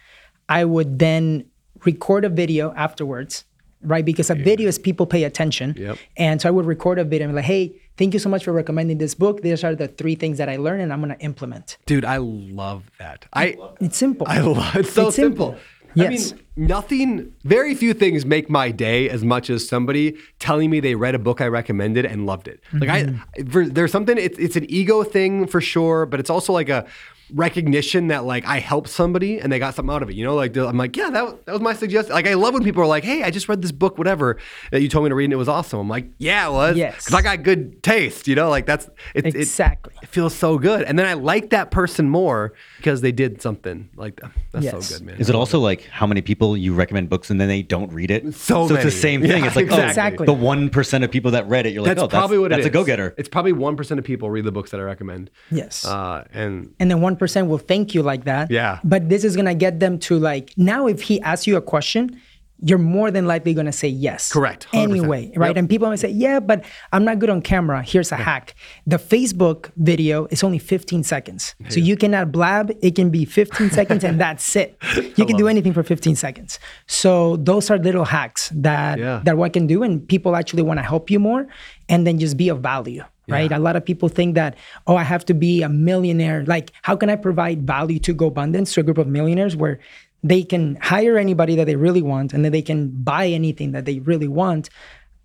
[0.50, 1.46] I would then
[1.86, 3.46] record a video afterwards,
[3.84, 4.04] right?
[4.06, 5.76] Because a video is people pay attention.
[5.78, 5.98] Yep.
[6.18, 8.44] And so I would record a video and be like, hey, thank you so much
[8.44, 9.42] for recommending this book.
[9.42, 11.78] These are the three things that I learned and I'm gonna implement.
[11.86, 13.26] Dude, I love that.
[13.34, 14.28] I It's simple.
[14.30, 15.52] I love it's so It's simple.
[15.52, 15.62] simple.
[15.94, 16.32] Yes.
[16.32, 20.80] I mean, nothing, very few things make my day as much as somebody telling me
[20.80, 22.62] they read a book I recommended and loved it.
[22.74, 23.20] Like Mm-hmm.
[23.40, 26.70] I, for, there's something, it's, it's an ego thing for sure, but it's also like
[26.70, 26.86] a
[27.34, 30.16] recognition that like I helped somebody and they got something out of it.
[30.16, 32.14] You know, like I'm like, yeah, that, was- that was my suggestion.
[32.14, 34.38] Like I love when people are like, hey, I just read this book, whatever,
[34.72, 35.80] that you told me to read and it was awesome.
[35.80, 36.76] I'm like, yeah, it was.
[36.76, 37.06] Yes.
[37.08, 39.94] Cause I got good taste, you know, like that's, it, it- Exactly.
[40.02, 40.84] it feels so good.
[40.84, 44.32] And then I like that person more because they did something like that.
[44.52, 44.88] That's Yes.
[44.90, 45.16] so good, man.
[45.18, 48.12] Is it also like how many people you recommend books and then they don't read
[48.12, 48.34] it?
[48.36, 48.84] So it's many.
[48.84, 49.44] the same thing.
[49.44, 50.28] Yeah, it's like exactly.
[50.28, 52.42] oh, the one percent of people that read it, you're like, that's oh, probably that's,
[52.42, 52.66] what it that's is.
[52.68, 53.14] a go getter.
[53.18, 55.30] It's probably 1% of people read the books that I recommend.
[55.50, 55.86] Yes.
[55.86, 58.52] Uh, and and then 1% will thank you like that.
[58.52, 58.80] Yeah.
[58.84, 61.62] But this is going to get them to like, now if he asks you a
[61.62, 62.20] question,
[62.64, 64.32] you're more than likely going to say yes.
[64.32, 64.68] Correct.
[64.72, 64.84] 100%.
[64.84, 65.48] Anyway, right?
[65.50, 65.58] Yep.
[65.58, 67.82] And people might say, yeah, but I'm not good on camera.
[67.82, 68.54] Here's a hack.
[68.86, 71.56] The Facebook video is only 15 seconds.
[71.70, 72.72] So you cannot blab.
[72.82, 74.78] It can be 15 seconds and that's it.
[75.16, 76.60] You can do anything for 15 seconds.
[76.88, 79.22] So those are little hacks that, Yeah.
[79.26, 79.82] that what can do.
[79.84, 81.48] And people actually want to help you more
[81.90, 83.04] and then just be of value.
[83.28, 83.50] Right.
[83.50, 83.58] Yeah.
[83.58, 84.58] A lot of people think that,
[84.88, 86.44] oh, I have to be a millionaire.
[86.46, 89.80] Like, how can I provide value to GoBundance to a group of millionaires where
[90.24, 93.86] they can hire anybody that they really want and then they can buy anything that
[93.86, 94.70] they really want?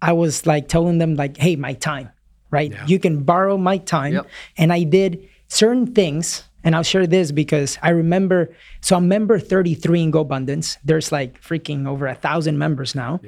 [0.02, 2.10] I was like telling them, like, hey, my time,
[2.50, 2.72] right?
[2.86, 4.14] You can borrow my time.
[4.14, 4.26] Yep.
[4.58, 6.44] And I did certain things.
[6.64, 10.78] And I'll share this because I remember, so I'm member 33 in GoBundance.
[10.84, 13.20] There's like freaking over a thousand members now.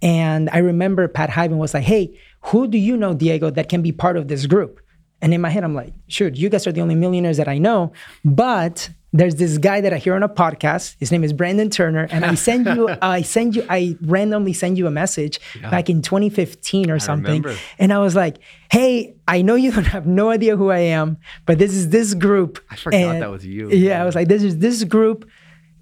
[0.00, 3.82] And I remember Pat Hiban was like, hey, who do you know, Diego, that can
[3.82, 4.80] be part of this group?
[5.20, 7.58] And in my head, I'm like, shoot, you guys are the only millionaires that I
[7.58, 7.92] know.
[8.24, 10.96] But there's this guy that I hear on a podcast.
[10.98, 12.06] His name is Brandon Turner.
[12.10, 16.02] And I send you, I send you, I randomly send you a message back in
[16.02, 17.44] 2015 or something.
[17.78, 18.38] And I was like,
[18.70, 22.14] hey, I know you don't have no idea who I am, but this is this
[22.14, 22.58] group.
[22.70, 23.70] I forgot And- that was you.
[23.70, 25.28] Yeah, I was like, this is this group.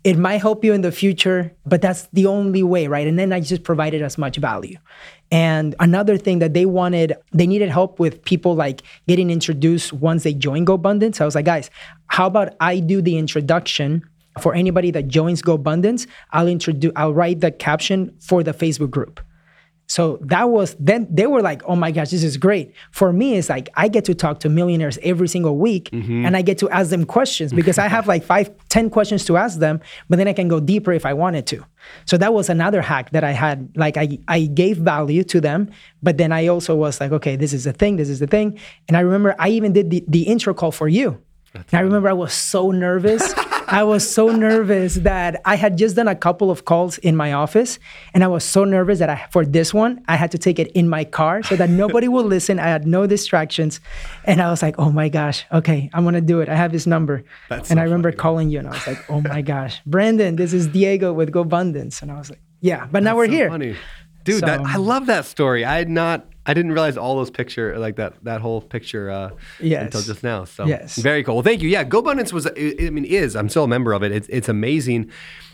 [0.05, 3.07] It might help you in the future, but that's the only way, right?
[3.07, 4.77] And then I just provided as much value.
[5.31, 10.23] And another thing that they wanted, they needed help with people like getting introduced once
[10.23, 11.23] they join GoBundance.
[11.23, 11.71] I was like, guys,
[12.09, 14.03] how about I do the introduction
[14.41, 16.07] for anybody that joins GoBundance?
[16.31, 19.21] I'll introduce, I'll write the caption for the Facebook group.
[19.87, 22.75] So that was then they were like, oh my gosh, this is great.
[22.91, 26.25] For me, it's like I get to talk to millionaires every single week mm-hmm.
[26.25, 29.37] and I get to ask them questions because I have like five, ten questions to
[29.37, 31.65] ask them, but then I can go deeper if I wanted to.
[32.07, 33.77] So that was another hack that I had.
[33.77, 35.71] Like I, I gave value to them,
[36.03, 38.59] but then I also was like, okay, this is the thing, this is the thing.
[38.89, 41.21] And I remember I even did the, the intro call for you.
[41.55, 43.33] And I remember I was so nervous.
[43.67, 47.33] I was so nervous that I had just done a couple of calls in my
[47.33, 47.79] office,
[48.13, 50.71] and I was so nervous that I, for this one, I had to take it
[50.73, 52.59] in my car so that nobody would listen.
[52.59, 53.81] I had no distractions,
[54.25, 56.49] and I was like, "Oh my gosh, okay, I'm gonna do it.
[56.49, 58.19] I have his number." That's and so I remember funny.
[58.21, 62.03] calling you, and I was like, "Oh my gosh, Brandon, this is Diego with GoBundance,"
[62.03, 63.49] and I was like, "Yeah," but now we're so here.
[63.49, 63.77] Funny.
[64.25, 65.65] Dude, that, I love that story.
[65.65, 69.31] I had not, I didn't realize all those picture, like that, that whole picture uh,
[69.61, 69.85] Yes.
[69.87, 70.45] until just now.
[70.45, 70.97] So Yes.
[70.97, 71.37] very cool.
[71.37, 71.69] Well, thank you.
[71.69, 74.13] Yeah, GoBundance was, I mean, is, I'm still a member of it.
[74.13, 75.11] It's, it's amazing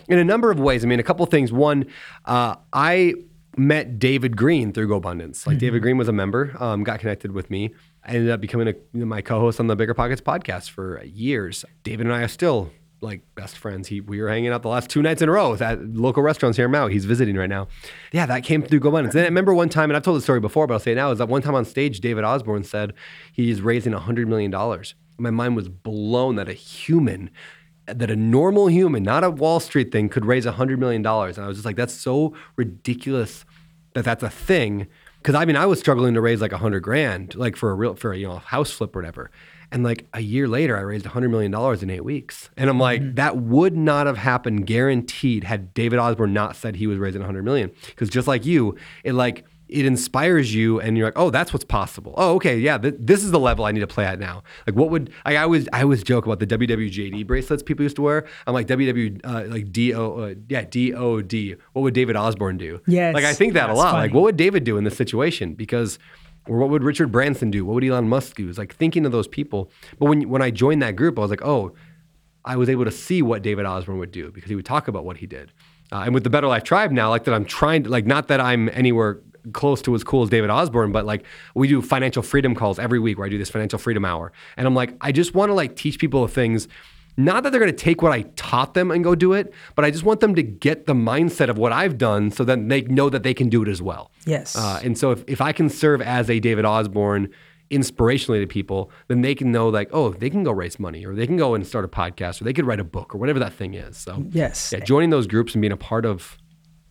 [0.08, 0.84] in a number of ways.
[0.84, 1.52] I mean, a couple things.
[1.52, 1.86] One,
[2.24, 3.14] uh, I
[3.56, 5.46] met David Greene through GoBundance.
[5.46, 7.70] Like David Greene was a member, um, got connected with me.
[8.04, 11.64] I ended up becoming a, my co-host on the BiggerPockets podcast for years.
[11.82, 12.70] David and I are still
[13.00, 13.88] like best friends.
[13.88, 16.56] He we were hanging out the last two nights in a row at local restaurants
[16.56, 16.92] here in Maui.
[16.92, 17.68] He's visiting right now.
[18.12, 19.12] Yeah, that came through GoBundance.
[19.12, 20.96] Then I remember one time, and I've told the story before, but I'll say it
[20.96, 22.92] now, is that one time on stage, David Osborne said
[23.32, 24.50] he's raising $100 million.
[25.18, 27.30] My mind was blown that a human,
[27.86, 31.04] that a normal human, not a Wall Street thing, could raise $100 million.
[31.04, 33.44] And I was just like, that's so ridiculous
[33.94, 34.86] that that's a thing.
[35.18, 37.74] Because I mean, I was struggling to raise like a hundred grand, like for a
[37.74, 39.30] real, for a you know, house flip or whatever.
[39.72, 42.50] And like a year later, I raised a hundred million dollars in eight weeks.
[42.56, 46.86] And I'm like, that would not have happened, guaranteed, had David Osborne not said he
[46.86, 47.70] was raising a hundred million.
[47.86, 51.64] Because just like you, it like it inspires you and you're like, oh, that's what's
[51.64, 52.14] possible.
[52.16, 54.42] Oh, okay, yeah, th- this is the level I need to play at now.
[54.66, 57.96] Like, what would I, I always I always joke about the WWJD bracelets people used
[57.96, 58.26] to wear.
[58.46, 61.54] I'm like WW uh, like D O uh, yeah D O D.
[61.72, 62.80] What would David Osborne do?
[62.86, 63.14] Yes.
[63.14, 63.92] like I think that a lot.
[63.92, 64.08] funny.
[64.08, 65.54] Like, what would David do in this situation?
[65.54, 65.98] Because
[66.48, 67.64] or what would Richard Branson do?
[67.64, 68.48] What would Elon Musk do?
[68.48, 69.70] It's like thinking of those people.
[69.98, 71.74] But when when I joined that group, I was like, oh,
[72.44, 75.04] I was able to see what David Osborne would do because he would talk about
[75.04, 75.52] what he did.
[75.92, 78.28] Uh, and with the Better Life Tribe now, like that, I'm trying to like not
[78.28, 79.20] that I'm anywhere
[79.52, 81.24] close to as cool as David Osborne, but like
[81.54, 84.66] we do financial freedom calls every week where I do this financial freedom hour, and
[84.66, 86.68] I'm like, I just want to like teach people things.
[87.24, 89.84] Not that they're going to take what I taught them and go do it, but
[89.84, 92.82] I just want them to get the mindset of what I've done so that they
[92.82, 94.10] know that they can do it as well.
[94.26, 94.56] Yes.
[94.56, 97.28] Uh, and so if, if I can serve as a David Osborne
[97.70, 101.14] inspirationally to people, then they can know like, oh, they can go raise money or
[101.14, 103.38] they can go and start a podcast or they could write a book or whatever
[103.38, 103.96] that thing is.
[103.96, 104.72] So Yes.
[104.72, 106.36] yeah, joining those groups and being a part of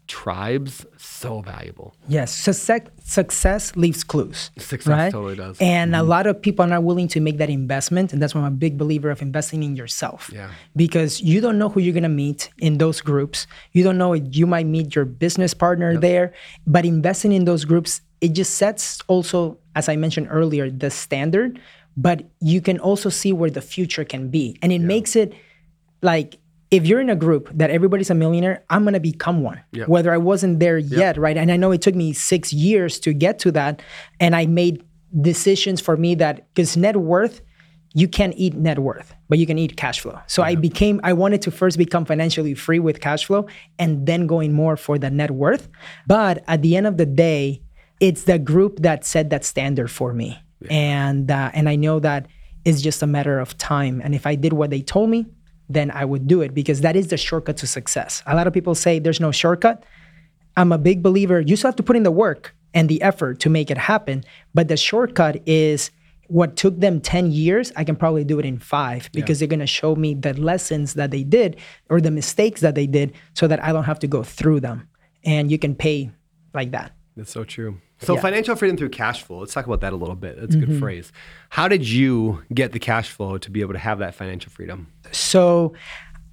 [0.10, 1.95] tribes, so valuable.
[2.07, 4.49] Yes, success, success leaves clues.
[4.57, 5.12] Success right?
[5.12, 5.57] totally does.
[5.62, 6.10] And a mm-hmm.
[6.10, 8.12] lot of people are not willing to make that investment.
[8.12, 10.30] And that's why I'm a big believer of investing in yourself.
[10.34, 10.49] Yeah.
[10.76, 13.45] Because you don't know who you're going to meet in those groups.
[13.72, 16.34] You don't know, you might meet your business partner there.
[16.66, 21.62] But investing in those groups, it just sets also, as I mentioned earlier, the standard.
[21.95, 24.57] But you can also see where the future can be.
[24.64, 25.34] And it makes it
[26.01, 26.39] like
[26.72, 29.61] if you're in a group that everybody's a millionaire, I'm gonna become one.
[29.88, 31.36] Whether I wasn't there yet, right?
[31.38, 33.82] And I know it took me six years to get to that,
[34.20, 34.84] and I made
[35.22, 37.41] decisions for me that because net worth,
[37.95, 40.20] you can't eat net worth, but you can eat cash flow.
[40.28, 43.47] So I became, I wanted to first become financially free with cash flow,
[43.80, 45.67] and then going more for the net worth.
[46.05, 47.63] But at the end of the day,
[47.99, 50.38] it's the group that set that standard for me,
[50.70, 52.28] and uh, and I know that
[52.63, 54.01] it's just a matter of time.
[54.03, 55.26] And if I did what they told me,
[55.70, 58.24] then I would do it because that is the shortcut to success.
[58.26, 59.84] A lot of people say there's no shortcut.
[60.57, 61.39] I'm a big believer.
[61.39, 64.24] You still have to put in the work and the effort to make it happen.
[64.53, 65.91] But the shortcut is
[66.28, 69.61] what took them 10 years, I can probably do it in five because they're going
[69.61, 71.57] to show me the lessons that they did
[71.89, 74.88] or the mistakes that they did so that I don't have to go through them.
[75.24, 76.11] And you can pay
[76.53, 76.91] like that.
[77.15, 77.82] That's so true.
[78.02, 78.22] So Yeah.
[78.22, 79.39] financial freedom through cash flow.
[79.39, 80.39] Let's talk about that a little bit.
[80.39, 80.80] That's a good mm-hmm.
[80.80, 81.12] phrase.
[81.50, 84.88] How did you get the cash flow to be able to have that financial freedom?
[85.12, 85.74] So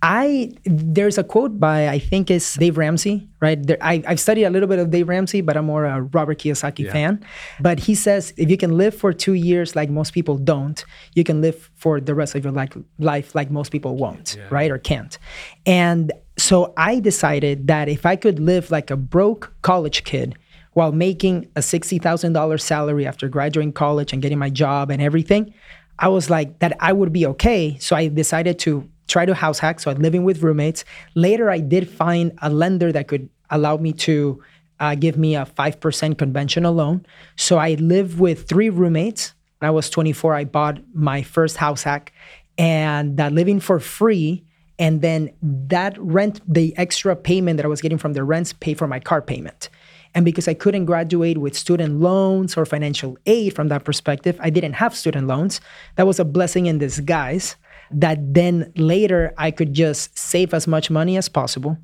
[0.03, 3.61] I there's a quote by I think it's Dave Ramsey, right?
[3.61, 6.39] There, I, I've studied a little bit of Dave Ramsey, but I'm more a Robert
[6.39, 7.25] Kiyosaki fan.
[7.61, 11.25] But he says if you can live for two years like most people don't, you
[11.25, 14.71] can live for the rest of your life, life like most people won't, right?
[14.71, 15.19] Or can't.
[15.65, 20.37] And so I decided that if I could live like a broke college kid
[20.77, 25.55] while making a $60,000 salary after graduating college and getting my job and everything,
[25.99, 27.79] I was like that I would be okay.
[27.81, 29.81] So I decided to try to house hack.
[29.81, 30.85] So I'm living with roommates.
[31.15, 34.43] Later, I did find a lender that could allow me to
[34.79, 37.07] uh, give me a 5% conventional loan.
[37.37, 39.33] So I lived with three roommates.
[39.61, 42.13] When I was 24, I bought my first house hack
[42.59, 44.45] and uh, living for free.
[44.79, 48.75] And then that rent, the extra payment that I was getting from the rents, pay
[48.75, 49.71] for my car payment.
[50.17, 54.49] And because I couldn't graduate with student loans or financial aid from that perspective, I
[54.49, 55.61] didn't have student loans.
[55.97, 57.55] That was a blessing in disguise
[57.91, 61.77] that then later I could just save as much money as possible.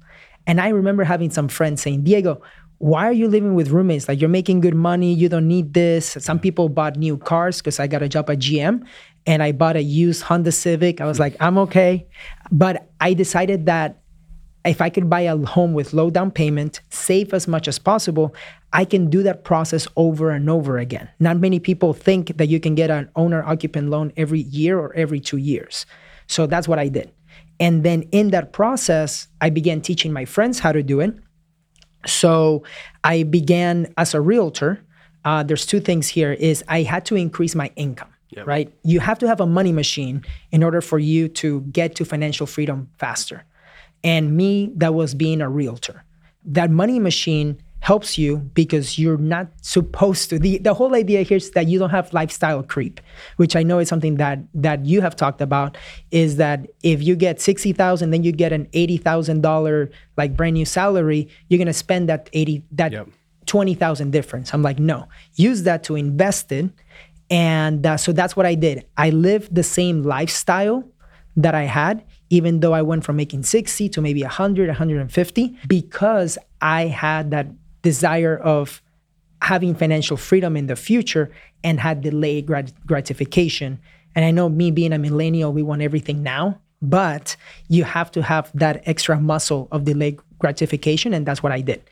[0.47, 2.41] And I remember having some friends saying, Diego,
[2.79, 4.09] why are you living with roommates?
[4.09, 6.17] Like you're making good money, you don't need this.
[6.19, 8.83] Some people bought new cars because I got a job at GM
[9.27, 11.03] and I bought a used Honda Civic.
[11.03, 12.07] I was like, I'm okay.
[12.51, 14.02] But I decided that
[14.65, 18.35] if I could buy a home with low down payment, save as much as possible,
[18.73, 21.09] I can do that process over and over again.
[21.19, 24.95] Not many people think that you can get an owner occupant loan every year or
[24.95, 25.85] every two years.
[26.27, 27.11] So that's what I did.
[27.61, 31.15] And then in that process, I began teaching my friends how to do it.
[32.07, 32.65] So
[33.05, 34.83] I began as a realtor.
[35.25, 38.09] Uh, there's two things here is I had to increase my income,
[38.45, 38.73] right?
[38.83, 42.47] You have to have a money machine in order for you to get to financial
[42.47, 43.45] freedom faster.
[44.05, 46.05] And me, that was being a realtor.
[46.45, 50.39] That money machine helps you because you're not supposed to.
[50.39, 53.01] The, the whole idea here is that you don't have lifestyle creep,
[53.37, 55.77] which I know is something that that you have talked about,
[56.13, 61.29] is that if you get 60,000, then you get an $80,000 like brand new salary,
[61.49, 63.09] you're gonna spend that 80, that Yep.
[63.47, 64.55] 20,000 difference.
[64.55, 66.73] I'm like, no, use that to invest in.
[67.31, 68.87] And uh, so that's what I did.
[68.97, 70.85] I lived the same lifestyle
[71.37, 76.39] that I had, even though I went from making 60 to maybe 100, 150, because
[76.63, 77.49] I had that
[77.83, 78.81] desire of
[79.43, 81.31] having financial freedom in the future
[81.63, 83.79] and had delayed grat- gratification.
[84.15, 87.37] And I know me being a millennial, we want everything now, but
[87.69, 91.83] you have to have that extra muscle of delayed gratification, and that's what I did.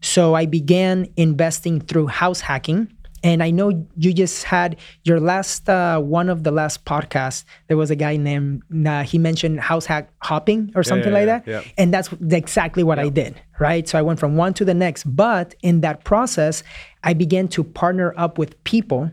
[0.00, 2.90] So I began investing through house hacking.
[3.22, 7.44] And I know you just had your last uh, one of the last podcasts.
[7.68, 11.26] There was a guy named uh, he mentioned house hack hopping or something yeah, like
[11.26, 11.72] yeah, that, yeah.
[11.78, 13.40] and that's exactly what I did.
[13.58, 15.04] Right, so I went from one to the next.
[15.04, 16.62] But in that process,
[17.04, 19.10] I began to partner up with people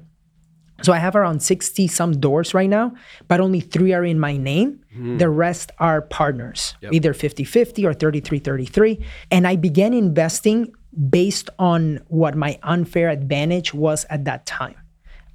[0.83, 2.93] so I have around 60 some doors right now,
[3.27, 4.79] but only three are in my name.
[5.17, 9.05] The rest are partners, either 50 50 or 33 33.
[9.29, 10.73] And I began investing
[11.09, 14.75] based on what my unfair advantage was at that time.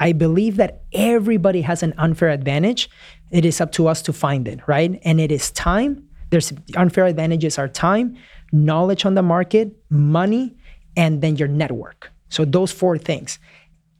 [0.00, 2.90] I believe that everybody has an unfair advantage.
[3.30, 5.00] It is up to us to find it, right?
[5.04, 6.08] And it is time.
[6.30, 8.16] There's unfair advantages are time,
[8.50, 10.56] knowledge on the market, money,
[10.96, 12.10] and then your network.
[12.30, 13.38] So those four things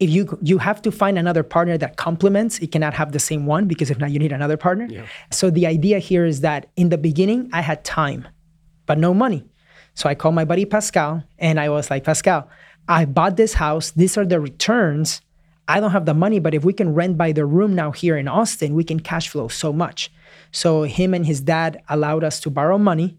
[0.03, 3.47] if you you have to find another partner that complements it cannot have the same
[3.47, 4.89] one because if not you need another partner
[5.31, 8.27] so the idea here is that in the beginning i had time
[8.87, 9.45] but no money
[9.95, 12.49] so i called my buddy pascal and i was like pascal
[12.89, 15.21] i bought this house these are the returns
[15.69, 18.17] i don't have the money but if we can rent by the room now here
[18.17, 20.11] in austin we can cash flow so much
[20.51, 23.17] so him and his dad allowed us to borrow money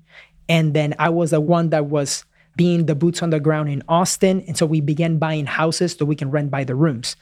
[0.50, 3.84] and then i was the one that was being the boots on the ground in
[3.88, 4.44] Austin.
[4.48, 7.16] And so we began buying houses so we can rent by the rooms.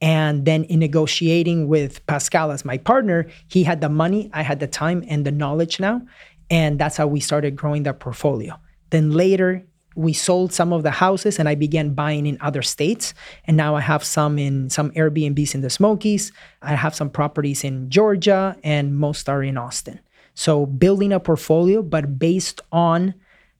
[0.00, 4.60] And then in negotiating with Pascal as my partner, he had the money, I had
[4.60, 6.02] the time and the knowledge now.
[6.50, 8.58] And that's how we started growing the portfolio.
[8.90, 9.64] Then later,
[9.96, 13.14] we sold some of the houses and I began buying in other states.
[13.46, 16.32] And now I have some in some Airbnbs in the Smokies.
[16.62, 19.98] I have some properties in Georgia and most are in Austin.
[20.34, 23.14] So building a portfolio, but based on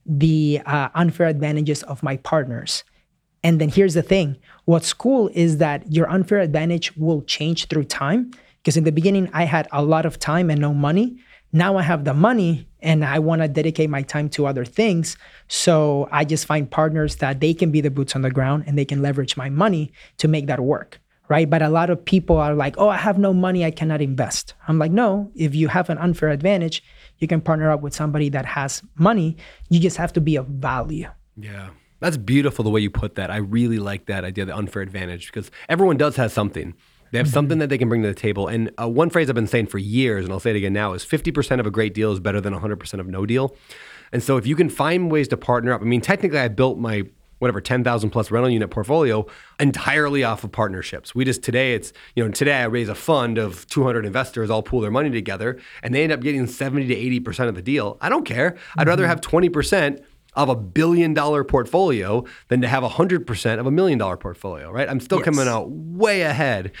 [0.05, 2.83] the uh, unfair advantages of my partners.
[3.43, 7.85] And then here's the thing what's cool is that your unfair advantage will change through
[7.85, 8.31] time.
[8.61, 11.17] Because in the beginning, I had a lot of time and no money.
[11.57, 15.17] Now I have the money and I want to dedicate my time to other things.
[15.47, 18.77] So I just find partners that they can be the boots on the ground and
[18.77, 20.99] they can leverage my money to make that work.
[21.29, 21.49] Right.
[21.49, 23.65] But a lot of people are like, oh, I have no money.
[23.65, 24.53] I cannot invest.
[24.67, 26.83] I'm like, no, if you have an unfair advantage,
[27.17, 29.35] you can partner up with somebody that has money.
[29.69, 31.09] You just have to be of value.
[31.35, 31.69] Yeah.
[31.99, 33.31] That's beautiful the way you put that.
[33.31, 36.75] I really like that idea, of the unfair advantage, because everyone does have something.
[37.11, 38.47] They have something that they can bring to the table.
[38.47, 40.93] And uh, one phrase I've been saying for years, and I'll say it again now,
[40.93, 43.55] is 50% of a great deal is better than 100% of no deal.
[44.11, 46.77] And so if you can find ways to partner up, I mean, technically, I built
[46.77, 47.03] my
[47.39, 49.25] whatever 10,000 plus rental unit portfolio
[49.59, 51.13] entirely off of partnerships.
[51.13, 54.63] We just today it's, you know, today I raise a fund of 200 investors all
[54.63, 57.97] pool their money together and they end up getting 70 to 80% of the deal.
[58.01, 58.57] I don't care.
[58.77, 60.03] I'd rather have 20%
[60.37, 64.87] of a billion dollar portfolio than to have 100% of a million dollar portfolio, right?
[64.89, 65.25] I'm still Yes.
[65.25, 66.71] coming out way ahead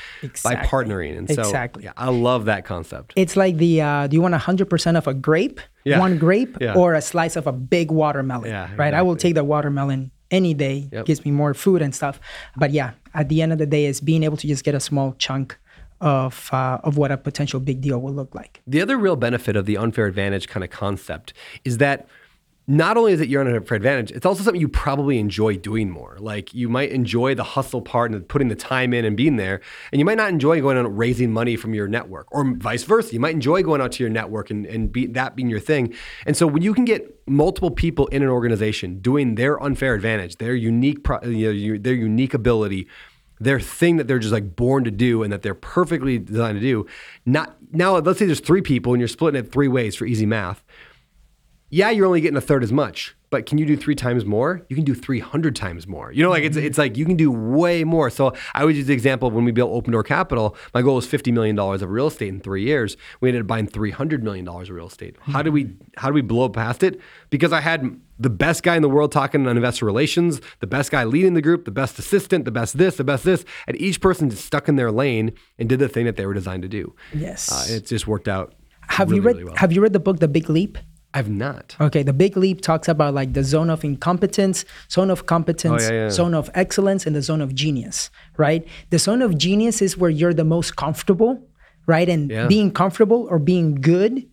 [0.43, 1.17] by partnering.
[1.17, 1.83] And so Exactly.
[1.85, 3.13] yeah, I love that concept.
[3.15, 5.99] It's like the uh, do you want 100% of a grape, Yeah.
[5.99, 6.75] one grape, Yeah.
[6.75, 8.49] or a slice of a big watermelon?
[8.49, 8.93] Yeah, right.
[8.93, 10.87] I will take the watermelon any day.
[10.91, 11.05] Yep.
[11.05, 12.19] Gives me more food and stuff.
[12.55, 14.79] But yeah, at the end of the day, is being able to just get a
[14.79, 15.57] small chunk
[15.99, 18.61] of uh, of what a potential big deal will look like.
[18.67, 21.33] The other real benefit of the unfair advantage kind of concept
[21.65, 22.07] is that
[22.69, 26.17] not only is it your unfair advantage, it's also something you probably enjoy doing more.
[26.19, 29.61] Like you might enjoy the hustle part and putting the time in and being there,
[29.91, 33.13] and you might not enjoy going out raising money from your network, or vice versa.
[33.13, 35.93] You might enjoy going out to your network and, and be, that being your thing.
[36.25, 40.35] And so when you can get multiple people in an organization doing their unfair advantage,
[40.35, 42.87] their unique, pro, you know, their unique ability,
[43.39, 46.61] their thing that they're just like born to do and that they're perfectly designed to
[46.61, 46.85] do.
[47.25, 50.25] Not now, let's say there's three people and you're splitting it three ways for easy
[50.25, 50.63] math.
[51.69, 54.65] Yeah, you're only getting a third as much, but can you do three times more?
[54.69, 56.13] You can do 300 times more.
[56.13, 58.09] You know, like it's it's like you can do way more.
[58.09, 60.55] So I would use the example of when we built Open Door Capital.
[60.73, 62.95] My goal was 50 million dollars of real estate in three years.
[63.19, 65.17] We ended up buying 300 million dollars of real estate.
[65.19, 67.01] How do we how do we blow past it?
[67.29, 70.89] Because I had the best guy in the world talking on investor relations, the best
[70.89, 73.99] guy leading the group, the best assistant, the best this, the best this, and each
[73.99, 76.69] person just stuck in their lane and did the thing that they were designed to
[76.69, 76.95] do.
[77.13, 77.51] Yes.
[77.51, 78.55] uh, it just worked out.
[78.87, 79.55] have really, you read really well.
[79.57, 80.77] Have you read the book The Big Leap?
[81.13, 81.75] I've not.
[81.79, 85.91] Okay, the big leap talks about like the zone of incompetence, zone of competence, Oh,
[85.91, 86.09] yeah, yeah.
[86.09, 88.67] zone of excellence, and the zone of genius, right?
[88.91, 91.41] The zone of genius is where you're the most comfortable,
[91.87, 92.07] right?
[92.09, 92.47] And Yeah.
[92.47, 94.27] being comfortable or being good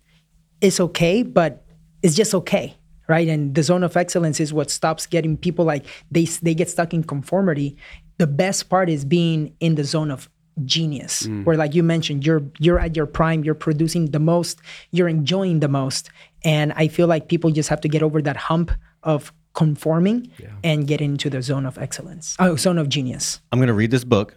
[0.60, 1.64] is okay, but
[2.02, 2.76] it's just okay,
[3.08, 3.28] right?
[3.28, 6.92] And the zone of excellence is what stops getting people like they they get stuck
[6.92, 7.76] in conformity.
[8.18, 10.28] The best part is being in the zone of
[10.64, 11.44] genius Mm.
[11.44, 14.60] where like you mentioned you're you're at your prime you're producing the most
[14.92, 16.10] you're enjoying the most
[16.44, 18.70] and i feel like people just have to get over that hump
[19.02, 20.30] of conforming
[20.62, 23.90] and get into the zone of excellence oh zone of genius I'm going to read
[23.92, 24.36] this book.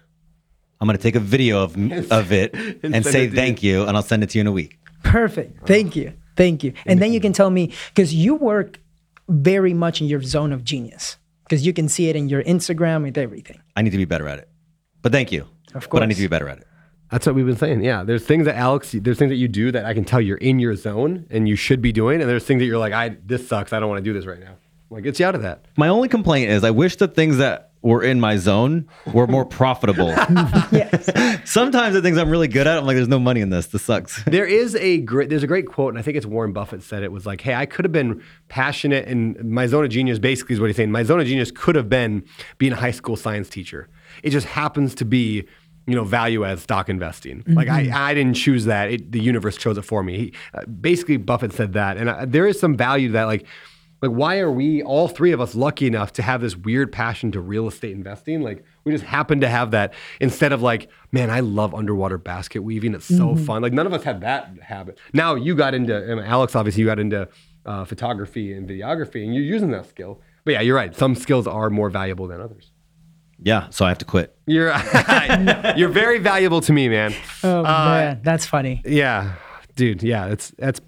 [0.79, 1.75] I'm going to take a video of
[2.11, 2.53] of it
[2.83, 4.77] and, send say it thank you, and I'll send it to you in a week.
[5.03, 5.65] Perfect.
[5.65, 6.13] Thank you.
[6.35, 6.73] Thank you.
[6.85, 8.79] And then you can tell me because you work
[9.27, 13.03] very much in your zone of genius because you can see it in your Instagram
[13.03, 13.59] with everything.
[13.75, 14.49] I need to be better at it.
[15.01, 15.47] But thank you.
[15.73, 16.66] Of But I need to be better at it.
[17.11, 17.83] That's what we've been saying.
[17.83, 20.37] Yeah, there's things that Alex, there's things that you do that I can tell you're
[20.37, 23.17] in your zone and you should be doing, and there's things that you're like, I
[23.25, 23.71] this sucks.
[23.73, 24.55] I don't want to do this right now.
[24.89, 25.65] Like, gets you out of that.
[25.75, 29.45] My only complaint is I wish the things that were in my zone were more
[29.45, 30.13] profitable.
[30.71, 31.09] Yes.
[31.49, 33.67] Sometimes the things I'm really good at, I'm like, there's no money in this.
[33.67, 34.21] This sucks.
[34.27, 37.03] There is a great, there's a great quote, and I think it's Warren Buffett said
[37.03, 40.55] it was like, "Hey, I could have been passionate, and my zone of genius basically
[40.55, 40.91] is what he's saying.
[40.91, 42.25] My zone of genius could have been
[42.57, 43.87] being a high school science teacher.
[44.23, 45.47] It just happens to be."
[45.87, 47.43] You know, value as stock investing.
[47.47, 48.91] Like I, I didn't choose that.
[48.91, 50.17] It, the universe chose it for me.
[50.17, 53.23] He, uh, basically, Buffett said that, and uh, there is some value to that.
[53.23, 53.45] Like,
[54.01, 57.31] like why are we all three of us lucky enough to have this weird passion
[57.31, 58.41] to real estate investing?
[58.41, 62.61] Like we just happen to have that instead of like man i love underwater basket
[62.61, 62.93] weaving.
[62.93, 63.61] It's so fun.
[63.61, 64.99] Like none of us had that habit.
[65.13, 67.27] Now you got into I mean, alex obviously you got into
[67.65, 70.21] uh, photography and videography and you're using that skill.
[70.45, 70.95] But yeah you're right.
[70.95, 72.71] Some skills are more valuable than others
[73.39, 74.35] Yeah, so I have to quit.
[74.47, 74.69] you're
[75.77, 77.13] you're very valuable to me man
[77.43, 78.81] Oh uh, man, that's funny.
[78.85, 79.35] yeah
[79.75, 80.81] dude yeah that's that's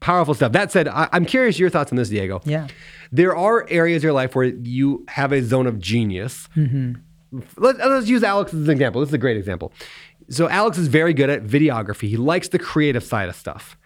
[0.00, 2.66] powerful stuff that said I, i'm curious your thoughts on this diego Yeah.
[3.10, 6.46] there are areas of your life where you have a zone of genius.
[6.56, 6.94] Mm-hmm.
[7.56, 9.00] Let, us use Alex as an example.
[9.00, 9.72] This is a great example.
[10.28, 12.06] So Alex is very good at videography.
[12.08, 13.76] He likes the creative side of stuff.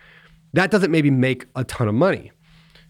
[0.52, 2.30] That doesn't maybe make a ton of money.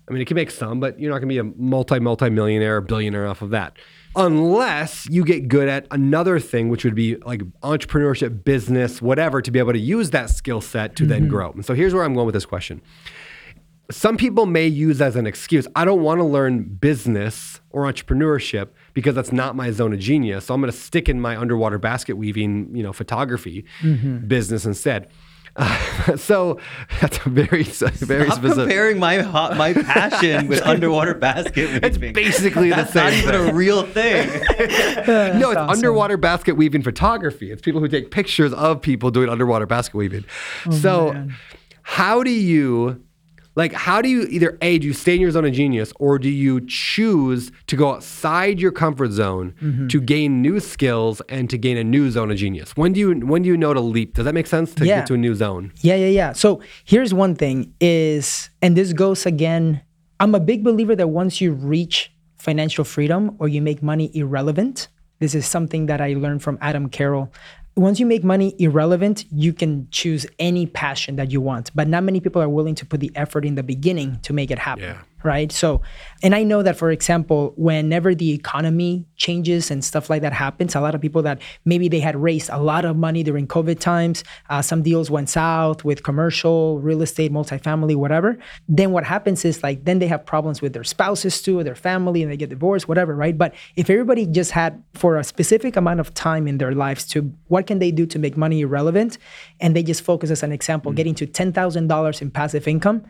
[0.08, 2.30] I mean, it can make some, but you're not going to be a multi multi
[2.30, 3.76] millionaire, or billionaire off of that,
[4.16, 9.50] unless you get good at another thing, which would be like entrepreneurship, business, whatever, to
[9.50, 11.30] be able to use that skill set to then mm-hmm.
[11.30, 11.52] grow.
[11.52, 12.80] And so here's where I'm going with this question.
[13.90, 18.68] Some people may use as an excuse i don't want to learn business or entrepreneurship
[18.92, 21.78] because that's not my zone of genius so i'm going to stick in my underwater
[21.78, 24.18] basket weaving you know photography mm-hmm.
[24.26, 25.08] business instead
[25.58, 26.60] Uh, so
[27.00, 29.22] that's a very very Stop specific comparing my
[29.56, 32.14] my passion with underwater basket it's weaving.
[32.14, 33.50] basically the same not even thing.
[33.50, 34.28] a real thing.
[35.38, 35.70] no, it's awesome.
[35.70, 37.50] underwater basket weaving photography.
[37.50, 40.24] It's people who take pictures of people doing underwater basket weaving.
[40.70, 41.34] so, man.
[41.82, 43.02] how do you,
[43.58, 46.16] like, how do you either A, do you stay in your zone of genius or
[46.16, 49.88] do you choose to go outside your comfort zone mm-hmm.
[49.88, 52.70] to gain new skills and to gain a new zone of genius?
[52.76, 54.14] When do you, when do you know to leap?
[54.14, 54.98] Does that make sense to Yeah.
[54.98, 55.72] get to a new zone?
[55.80, 56.32] Yeah, yeah, yeah.
[56.34, 59.82] So here's one thing is, and this goes again,
[60.20, 64.86] I'm a big believer that once you reach financial freedom or you make money irrelevant,
[65.18, 67.32] this is something that I learned from Adam Carroll.
[67.78, 72.02] Once you make money irrelevant, you can choose any passion that you want, but not
[72.02, 74.82] many people are willing to put the effort in the beginning to make it happen.
[74.82, 75.02] Yeah.
[75.28, 75.52] Right.
[75.52, 75.82] So,
[76.22, 80.74] and I know that, for example, whenever the economy changes and stuff like that happens,
[80.74, 83.78] a lot of people that maybe they had raised a lot of money during COVID
[83.78, 88.38] times, uh, some deals went south with commercial, real estate, multifamily, whatever.
[88.70, 91.74] Then what happens is like, then they have problems with their spouses too, or their
[91.74, 93.14] family, and they get divorced, whatever.
[93.14, 93.36] Right.
[93.36, 97.30] But if everybody just had for a specific amount of time in their lives to
[97.48, 99.18] what can they do to make money irrelevant,
[99.60, 103.04] and they just focus as an example, getting to $10,000 in passive income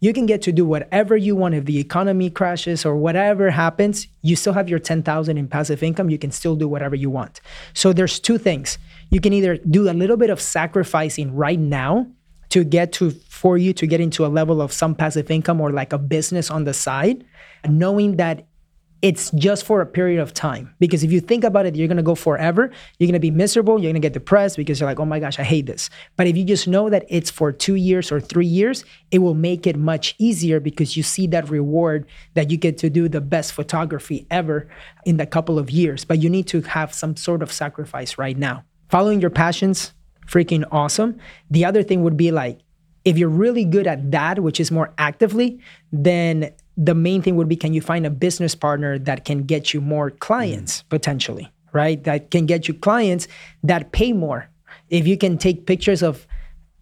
[0.00, 1.54] you can get to do whatever you want.
[1.54, 6.10] If the economy crashes or whatever happens you still have your 10000 in passive income.
[6.10, 7.40] You can still do whatever you want.
[7.72, 8.78] So there's two things.
[9.10, 12.06] You can either do a little bit of sacrificing right now
[12.50, 15.70] to get to for you to get into a level of some passive income or
[15.70, 17.24] like a business on the side
[17.66, 18.46] knowing that
[19.00, 20.74] it's just for a period of time.
[20.80, 22.70] Because if you think about it, you're gonna go forever.
[22.98, 23.80] You're gonna be miserable.
[23.80, 25.88] You're gonna get depressed because you're like, oh my gosh, I hate this.
[26.16, 29.34] But if you just know that it's for two years or three years, it will
[29.34, 33.20] make it much easier because you see that reward that you get to do the
[33.20, 34.68] best photography ever
[35.04, 36.04] in the couple of years.
[36.04, 38.64] But you need to have some sort of sacrifice right now.
[38.88, 39.92] Following your passions,
[40.26, 41.18] freaking awesome.
[41.50, 42.60] The other thing would be like,
[43.04, 45.60] if you're really good at that, which is more actively,
[45.92, 49.74] then the main thing would be can you find a business partner that can get
[49.74, 50.88] you more clients mm.
[50.88, 52.02] potentially, right?
[52.04, 53.26] That can get you clients
[53.64, 54.48] that pay more.
[54.88, 56.26] If you can take pictures of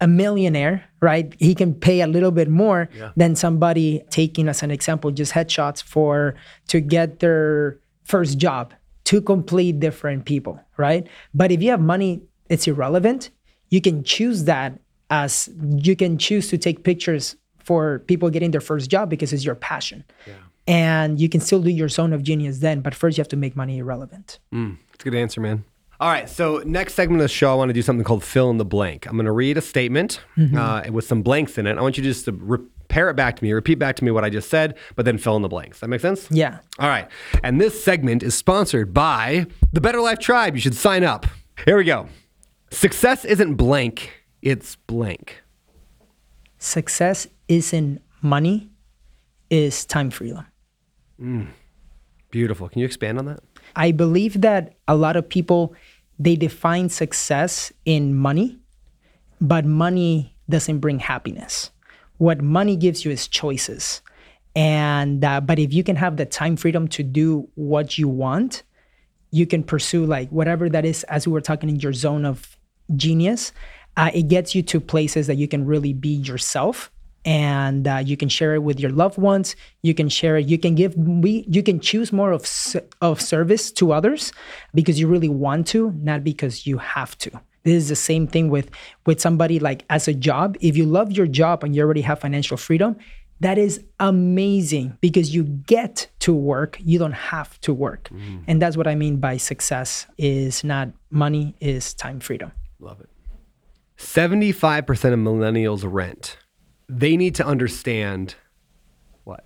[0.00, 1.34] a millionaire, right?
[1.38, 5.82] He can pay a little bit more than somebody taking as an example just headshots
[5.82, 6.34] for
[6.68, 8.74] to get their first job.
[9.04, 11.08] Two complete different people, right?
[11.32, 12.20] But if you have money,
[12.50, 13.30] it's irrelevant.
[13.70, 14.78] You can choose that
[15.08, 17.36] as you can choose to take pictures
[17.66, 20.04] for people getting their first job because it's your passion.
[20.68, 23.36] And you can still do your zone of genius then, but first you have to
[23.36, 24.38] make money irrelevant.
[24.52, 25.64] That's a good answer, man.
[25.98, 28.50] All right, so next segment of the show, I want to do something called fill
[28.50, 29.06] in the blank.
[29.06, 30.20] I'm going to read a statement
[30.56, 31.76] uh, with some blanks in it.
[31.78, 34.22] I want you just to repair it back to me, repeat back to me what
[34.22, 35.80] I just said, but then fill in the blanks.
[35.80, 36.30] That make sense?
[36.30, 36.58] Yeah.
[36.78, 37.08] All right,
[37.42, 40.54] and this segment is sponsored by the Better Life Tribe.
[40.54, 41.26] You should sign up.
[41.64, 42.08] Here we go.
[42.70, 44.12] Success isn't blank;
[44.42, 45.42] it's blank.
[46.58, 48.70] Success isn't money,
[49.50, 50.46] is time freedom.
[52.30, 52.68] Beautiful.
[52.68, 53.40] Can you expand on that?
[53.74, 55.74] I believe that a lot of people
[56.18, 58.58] they define success in money,
[59.40, 61.70] but money doesn't bring happiness.
[62.18, 64.00] What money gives you is choices.
[64.54, 68.62] And uh, but if you can have the time freedom to do what you want,
[69.30, 71.04] you can pursue like whatever that is.
[71.04, 72.56] As we were talking in your zone of
[72.94, 73.52] genius,
[73.98, 76.90] uh, it gets you to places that you can really be yourself
[77.26, 79.56] and uh, you can share it with your loved ones.
[79.82, 80.46] You can share it.
[80.46, 82.48] You can give we you can choose more of
[83.02, 84.32] of service to others
[84.72, 87.30] because you really want to not because you have to.
[87.64, 88.70] This is the same thing with
[89.04, 90.56] with somebody like as a job.
[90.60, 92.96] If you love your job and you already have financial freedom
[93.40, 96.78] that is amazing because you get to work.
[96.80, 98.08] You don't have to work.
[98.46, 102.52] And that's what i mean by success is not money is time freedom.
[102.80, 103.10] Love it.
[103.98, 106.38] 75% of millennials rent.
[106.88, 108.34] They need to understand
[109.24, 109.44] what?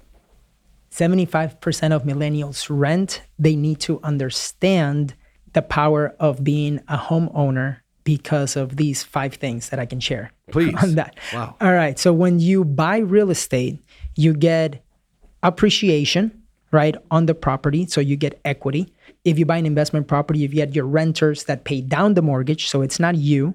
[0.91, 3.23] 75% of millennials rent.
[3.39, 5.15] They need to understand
[5.53, 10.33] the power of being a homeowner because of these five things that I can share
[10.53, 10.75] Please.
[10.83, 11.19] on that.
[11.33, 11.57] Wow.
[11.61, 11.99] All right.
[11.99, 13.83] So when you buy real estate,
[14.17, 14.85] you get
[15.43, 17.87] appreciation, right, on the property.
[17.87, 18.93] So you get equity.
[19.25, 22.69] If you buy an investment property, you get your renters that pay down the mortgage.
[22.69, 23.55] So it's not you.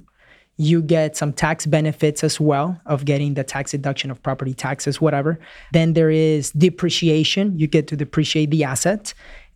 [0.57, 5.01] You get some tax benefits as well of getting the tax deduction of property taxes,
[5.01, 5.39] whatever.
[5.73, 7.57] Then there is depreciation.
[7.59, 9.13] You get to depreciate the asset.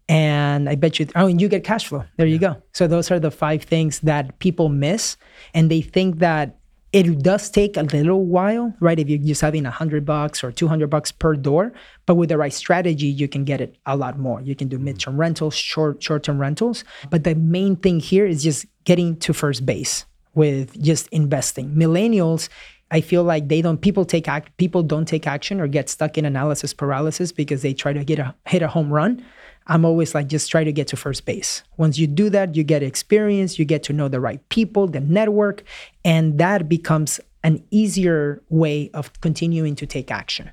[0.09, 2.03] And I bet you, oh, and you get cash flow.
[2.17, 2.61] There you go.
[2.73, 5.17] So those are the five things that people miss.
[5.53, 6.57] And they think that
[6.91, 8.97] it does take a little while, right?
[8.97, 11.71] If you're just having a hundred bucks or 200 bucks per door,
[12.07, 14.41] but with the right strategy, you can get it a lot more.
[14.41, 14.91] You can do mm.
[14.91, 16.83] midterm rentals, short, short-term rentals.
[17.11, 21.73] But the main thing here is just getting to first base with just investing.
[21.75, 22.49] Millennials,
[22.91, 26.17] I feel like they don't people take act people don't take action or get stuck
[26.17, 29.23] in analysis paralysis because they try to get a hit a home run.
[29.67, 31.61] I'm always like just try to get to first base.
[31.77, 34.99] Once you do that, you get experience, you get to know the right people, the
[34.99, 35.63] network,
[36.03, 40.49] and that becomes an easier way of continuing to take action.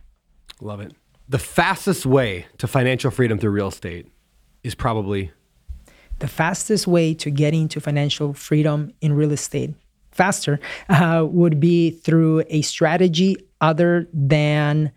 [0.61, 0.93] Love it.
[1.29, 4.07] The fastest way to financial freedom through real estate
[4.63, 5.33] is probably
[6.19, 9.75] the fastest way to getting to financial freedom in real estate
[10.11, 10.59] faster
[10.89, 14.91] uh, would be through a strategy other than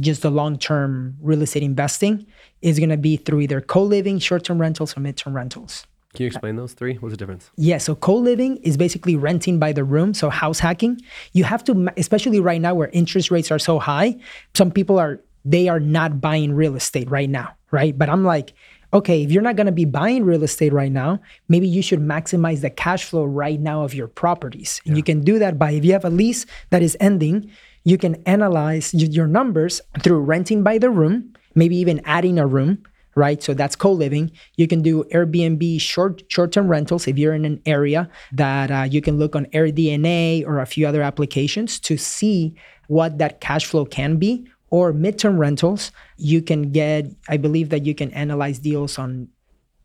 [0.00, 2.26] just the long-term real estate investing
[2.62, 6.56] is going to be through either co-living short-term rentals or mid-term rentals Can you explain
[6.56, 6.94] those three?
[6.96, 7.50] What's the difference?
[7.56, 11.00] yeah, so co-living is basically renting by the room, so house hacking.
[11.32, 14.16] You have to, especially right now where interest rates are so high.
[14.54, 17.98] Some people are they are not buying real estate right now, right?
[17.98, 18.54] But I'm like,
[18.92, 22.00] okay, if you're not going to be buying real estate right now, maybe you should
[22.00, 24.80] maximize the cash flow right now of your properties.
[24.84, 27.50] And you can do that by if you have a lease that is ending,
[27.84, 32.84] you can analyze your numbers through renting by the room, maybe even adding a room
[33.14, 33.42] right?
[33.42, 34.30] So that's co-living.
[34.56, 39.02] You can do Airbnb short short-term rentals if you're in an area that uh, you
[39.02, 42.54] can look on AirDNA or a few other applications to see
[42.88, 44.46] what that cash flow can be.
[44.72, 47.06] Or midterm rentals, you can get.
[47.28, 49.28] I believe that you can analyze deals on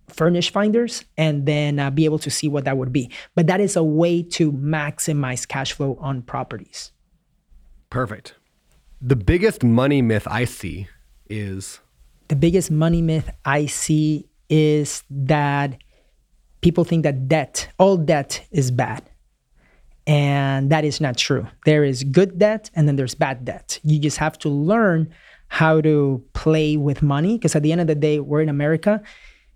[0.07, 3.11] furnish finders and then uh, be able to see what that would be.
[3.35, 6.93] But that is a way to maximize cash flow on properties.
[7.89, 8.35] Perfect.
[9.01, 10.87] The biggest money myth I see
[11.29, 11.81] is
[12.29, 15.77] the biggest money myth I see is that
[16.61, 19.06] people think that debt, all debt is bad.
[20.07, 21.45] And that is not true.
[21.65, 23.79] There is good debt and then there's bad debt.
[23.83, 25.13] You just have to learn
[25.49, 29.01] how to play with money because at the end of the day, we're in America.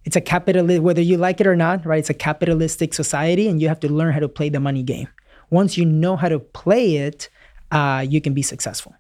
[0.03, 1.99] It's a capitalist, whether you like it or not, right?
[1.99, 5.07] It's a capitalistic society and you have to learn how to play the money game.
[5.49, 7.29] Once you know how to play it,
[7.71, 8.93] uh, you can be successful.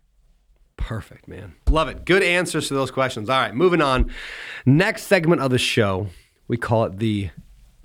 [0.77, 1.53] perfect, man.
[1.69, 2.05] Love it.
[2.05, 3.29] Good answers to those questions.
[3.29, 4.11] All right, moving on.
[4.65, 6.07] Next segment of the show,
[6.47, 7.29] we call it the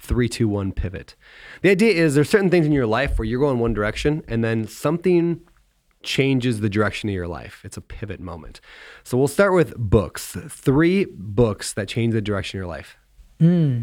[0.06, 1.14] 321 pivot.
[1.62, 4.42] The idea is there's certain things in your life where you're going one direction and
[4.42, 5.40] then something
[6.02, 7.60] changes the direction of your life.
[7.64, 8.60] It's a pivot moment.
[9.04, 10.36] So we'll start with books.
[10.48, 12.96] Three books that change the direction of your life.
[13.40, 13.82] Hmm.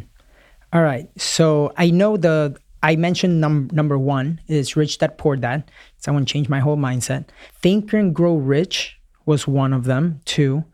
[0.71, 1.09] All right.
[1.21, 5.71] So I know the I mentioned num- number one is Rich Dad Poor Dad.
[5.97, 7.29] Someone I want to change my whole mindset.
[7.61, 10.65] Think and Grow Rich was one of them too,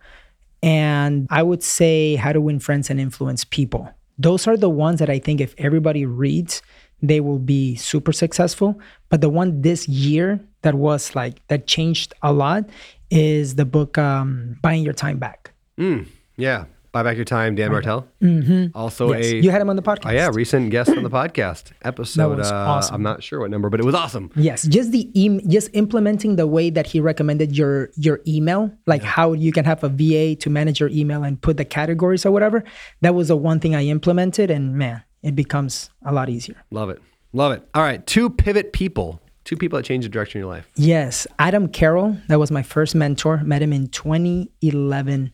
[0.64, 3.94] and I would say How to Win Friends and Influence People.
[4.20, 6.62] Those are the ones that I think if everybody reads,
[7.02, 8.80] they will be super successful.
[9.10, 12.70] But the one this year that was like that changed a lot
[13.10, 15.54] is the book um, Buying Your Time Back.
[15.80, 16.66] Mm, yeah.
[16.92, 18.08] Buy Back Your Time, Dan Martell.
[18.22, 18.76] Mm-hmm.
[18.76, 19.26] Also Yes.
[19.26, 20.10] a You had him on the podcast.
[20.10, 22.40] Oh, yeah, recent guest on the podcast episode.
[22.40, 22.96] uh, awesome.
[22.96, 24.32] I'm not sure what number, but it was awesome.
[24.36, 29.04] Yes, just the em- just implementing the way that he recommended your your email, like
[29.04, 32.32] how you can have a VA to manage your email and put the categories or
[32.32, 32.64] whatever.
[33.02, 36.56] That was the one thing I implemented, and man, it becomes a lot easier.
[36.72, 37.02] Love it.
[37.34, 37.68] Love it.
[37.76, 38.04] All right.
[38.08, 39.22] Two pivot people.
[39.46, 40.70] Two people that changed the direction of your life.
[40.76, 43.38] Yes, Adam Carroll, that was my first mentor.
[43.44, 45.32] Met him in 2011.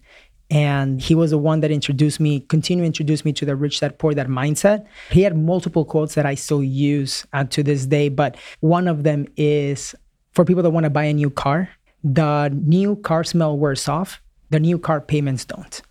[0.55, 3.81] And he was the one that introduced me, continue to introduce me to the rich
[3.81, 4.85] dad poor dad mindset.
[5.11, 9.03] He had multiple quotes that I still use uh, to this day, but one of
[9.03, 9.93] them is
[10.31, 11.69] for people that want to buy a new car,
[12.05, 15.81] the new car smell wears off, the new car payments don't.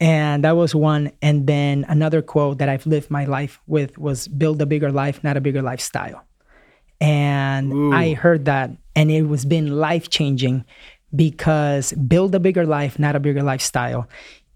[0.00, 1.12] And that was one.
[1.20, 5.22] And then another quote that I've lived my life with was build a bigger life,
[5.22, 6.24] not a bigger lifestyle
[7.00, 10.64] and I heard that, and it was been life changing
[11.14, 14.08] because build a bigger life, not a bigger lifestyle.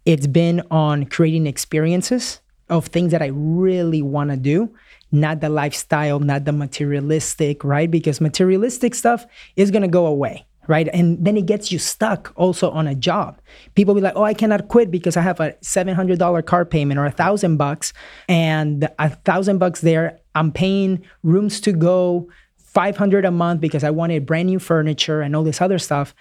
[0.04, 4.74] It's been on creating experiences of things that I really want to do,
[5.12, 7.90] not the lifestyle, not the materialistic, right?
[7.90, 9.26] Because materialistic stuff
[9.56, 10.46] is gonna go away.
[10.66, 10.88] Right.
[10.94, 13.38] And then it gets you stuck also on a job.
[13.74, 17.04] People be like, oh, I cannot quit because I have a $700 car payment or
[17.04, 17.92] a thousand bucks.
[18.30, 22.28] And a thousand bucks there, I'm paying rooms to go
[22.74, 26.14] 500 a month because I wanted brand new furniture and all this other stuff.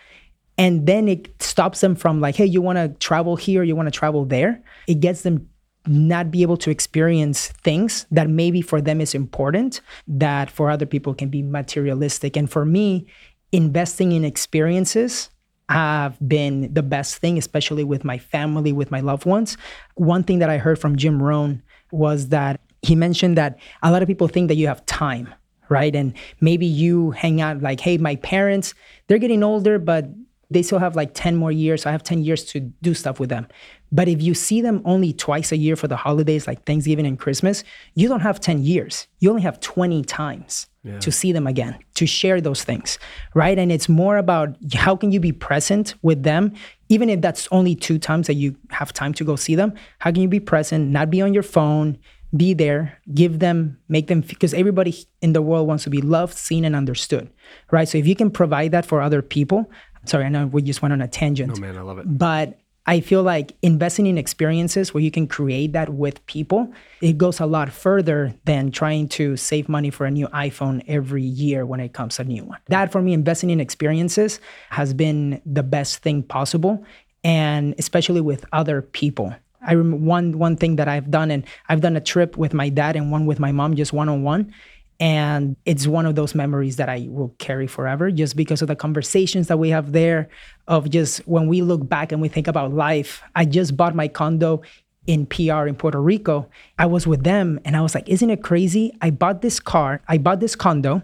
[0.57, 3.87] And then it stops them from like, hey, you want to travel here, you want
[3.87, 4.63] to travel there.
[4.87, 5.49] It gets them
[5.85, 10.85] not be able to experience things that maybe for them is important that for other
[10.85, 12.37] people can be materialistic.
[12.37, 13.07] And for me,
[13.51, 15.29] investing in experiences
[15.69, 19.57] have been the best thing, especially with my family, with my loved ones.
[19.95, 24.01] One thing that I heard from Jim Rohn was that he mentioned that a lot
[24.01, 25.33] of people think that you have time,
[25.69, 25.95] right?
[25.95, 28.73] And maybe you hang out like, hey, my parents,
[29.07, 30.05] they're getting older, but
[30.49, 31.83] they still have like 10 more years.
[31.83, 33.47] So I have 10 years to do stuff with them.
[33.91, 37.19] But if you see them only twice a year for the holidays, like Thanksgiving and
[37.19, 37.63] Christmas,
[37.95, 39.07] you don't have 10 years.
[39.19, 40.67] You only have 20 times
[40.99, 42.99] to see them again, to share those things,
[43.33, 43.57] right?
[43.57, 46.51] And it's more about how can you be present with them,
[46.89, 49.73] even if that's only two times that you have time to go see them.
[49.99, 51.97] How can you be present, not be on your phone,
[52.35, 56.37] be there, give them, make them, because everybody in the world wants to be loved,
[56.37, 57.29] seen, and understood,
[57.71, 57.87] right?
[57.87, 59.71] So if you can provide that for other people,
[60.05, 61.53] sorry, I know we just went on a tangent.
[61.55, 62.05] Oh, man, I love it.
[62.17, 67.17] But I feel like investing in experiences where you can create that with people, it
[67.17, 71.65] goes a lot further than trying to save money for a new iPhone every year
[71.65, 72.59] when it comes a new one.
[72.67, 76.83] That for me, investing in experiences has been the best thing possible.
[77.23, 79.33] And especially with other people.
[79.65, 82.67] I remember one one thing that I've done, and I've done a trip with my
[82.67, 84.53] dad and one with my mom, just one on one.
[84.99, 88.75] And it's one of those memories that I will carry forever just because of the
[88.75, 90.29] conversations that we have there,
[90.67, 93.21] of just when we look back and we think about life.
[93.35, 94.61] I just bought my condo
[95.07, 96.49] in PR in Puerto Rico.
[96.79, 98.93] I was with them and I was like, isn't it crazy?
[99.01, 101.03] I bought this car, I bought this condo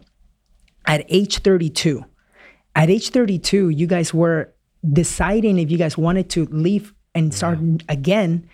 [0.86, 2.06] at age 32.
[2.76, 4.54] At age 32, you guys were
[4.94, 7.60] deciding if you guys wanted to leave and start
[7.90, 8.48] again.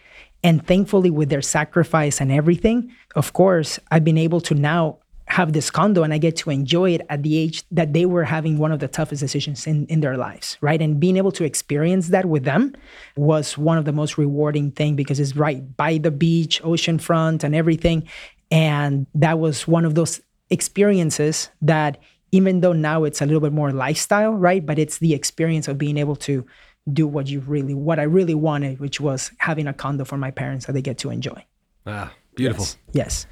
[0.44, 5.54] And thankfully, with their sacrifice and everything, of course, I've been able to now have
[5.54, 8.58] this condo and I get to enjoy it at the age that they were having
[8.58, 10.82] one of the toughest decisions in, in their lives, right?
[10.82, 12.76] And being able to experience that with them
[13.16, 17.44] was one of the most rewarding thing because it's right by the beach, ocean front
[17.44, 18.08] and everything.
[18.52, 20.22] And that was one of those
[20.52, 21.98] experiences that
[22.32, 24.64] even though now it's a little bit more lifestyle, right?
[24.64, 26.46] But it's the experience of being able to
[26.92, 30.30] do what you really, what I really wanted, which was having a condo for my
[30.30, 31.44] parents that they get to enjoy.
[31.88, 32.68] Ah, beautiful.
[32.94, 33.26] Yes.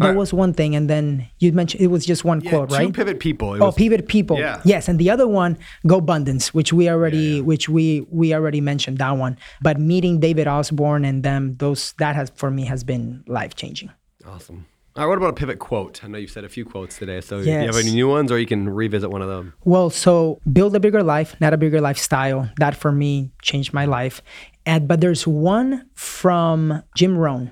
[0.00, 0.76] That was one thing.
[0.76, 2.92] And then you mentioned it was just one Yeah, quote, two right?
[2.92, 3.54] pivot people.
[3.54, 4.38] It Oh, was- pivot people.
[4.38, 4.60] Yeah.
[4.64, 9.16] Yes, and the other one, Gobundance, which we already, which we we already mentioned that
[9.16, 9.36] one.
[9.62, 13.90] But meeting David Osborne and them, those that has for me has been life changing.
[14.26, 14.66] Awesome.
[14.96, 16.02] All right, what about a pivot quote?
[16.02, 18.32] I know you've said a few quotes today, so do you have any new ones,
[18.32, 19.52] or you can revisit one of them.
[19.62, 22.48] Well, so build a bigger life, not a bigger lifestyle.
[22.58, 24.22] That for me changed my life.
[24.64, 27.50] And but there's one from Jim Rohn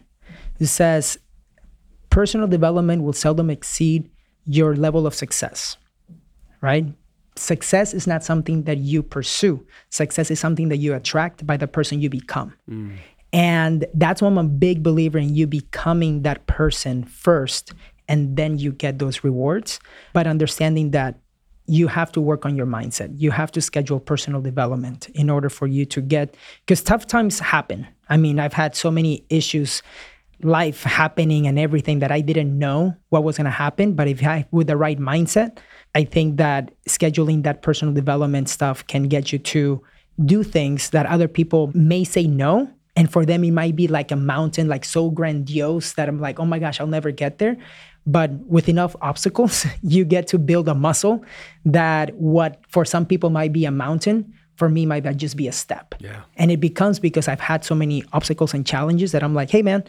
[0.59, 1.19] who says
[2.15, 4.09] personal development will seldom exceed
[4.47, 5.77] your level of success.
[6.61, 6.87] Right?
[7.35, 9.67] Success is not something that you pursue.
[9.91, 12.55] Success is something that you attract by the person you become.
[12.71, 12.97] Mm.
[13.33, 17.75] And that's why I'm a big believer in you becoming that person first,
[18.07, 19.81] and then you get those rewards.
[20.13, 21.19] But understanding that
[21.67, 23.11] you have to work on your mindset.
[23.17, 27.41] You have to schedule personal development in order for you to get, because tough times
[27.41, 27.87] happen.
[28.09, 29.83] I mean, I've had so many issues,
[30.45, 33.95] life happening and everything that I didn't know what was going to happen.
[33.95, 35.59] But if I, with the right mindset,
[35.95, 39.83] I think that scheduling that personal development stuff can get you to
[40.25, 44.13] do things that other people may say no And for them, it might be like
[44.13, 47.57] a mountain, like so grandiose that I'm like, oh my gosh, I'll never get there.
[48.07, 51.25] But with enough obstacles, you get to build a muscle
[51.65, 55.53] that what for some people might be a mountain, for me might just be a
[55.53, 55.95] step.
[55.99, 56.23] Yeah.
[56.37, 59.63] And it becomes because I've had so many obstacles and challenges that I'm like, hey
[59.63, 59.83] man,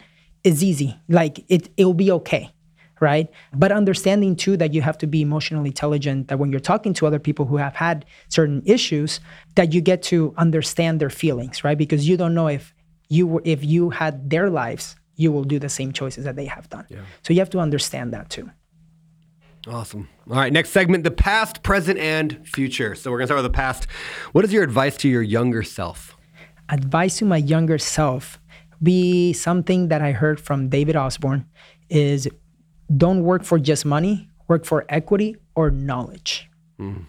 [0.46, 0.96] it's easy.
[1.08, 2.52] Like it it'll be okay.
[2.98, 3.28] Right.
[3.52, 7.06] But understanding too that you have to be emotionally intelligent, that when you're talking to
[7.06, 9.20] other people who have had certain issues,
[9.54, 11.76] that you get to understand their feelings, right?
[11.76, 12.74] Because you don't know if
[13.08, 16.46] you were if you had their lives, you will do the same choices that they
[16.46, 16.86] have done.
[16.88, 17.00] Yeah.
[17.22, 18.50] So you have to understand that too.
[19.68, 20.08] Awesome.
[20.30, 22.94] All right, next segment the past, present, and future.
[22.94, 23.88] So we're going to start with the past.
[24.30, 26.16] What is your advice to your younger self?
[26.68, 28.38] Advice to my younger self
[28.82, 31.46] be something that I heard from David Osborne
[31.88, 32.28] is
[32.94, 36.48] don't work for just money, work for equity or knowledge.
[36.78, 37.04] Hmm.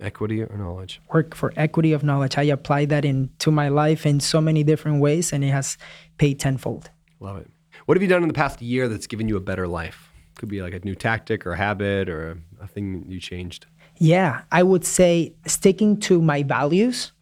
[0.00, 1.00] Equity or knowledge?
[1.12, 2.38] Work for equity of knowledge.
[2.38, 5.76] I apply that into my life in so many different ways and it has
[6.16, 6.90] paid tenfold.
[7.20, 7.50] Love it.
[7.86, 10.10] What have you done in the past year that's given you a better life?
[10.36, 13.66] Could be like a new tactic or habit or a, a thing you changed.
[13.98, 17.12] Yeah, I would say sticking to my values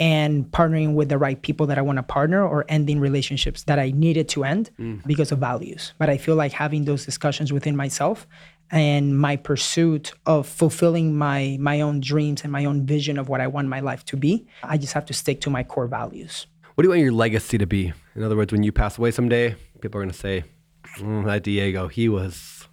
[0.00, 3.78] and partnering with the right people that I want to partner or ending relationships that
[3.78, 4.70] I needed to end
[5.06, 5.92] because of values.
[5.98, 8.26] But I feel like having those discussions within myself
[8.70, 13.40] and my pursuit of fulfilling my my own dreams and my own vision of what
[13.40, 16.46] I want my life to be, I just have to stick to my core values.
[16.74, 17.92] What do you want your legacy to be?
[18.16, 20.44] In other words, when you pass away someday, people are going to say,
[20.98, 22.68] mm, that Diego, he was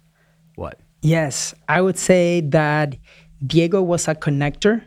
[0.54, 0.80] what?
[1.02, 2.96] Yes, I would say that
[3.46, 4.82] Diego was a connector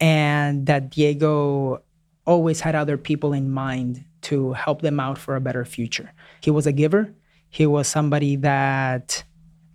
[0.00, 1.82] and that Diego
[2.26, 6.12] always had other people in mind to help them out for a better future.
[6.40, 7.14] He was a giver.
[7.50, 9.24] He was somebody that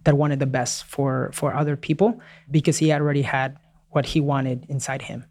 [0.03, 2.19] that wanted the best for for other people
[2.51, 3.57] because he already had
[3.89, 5.26] what he wanted inside him.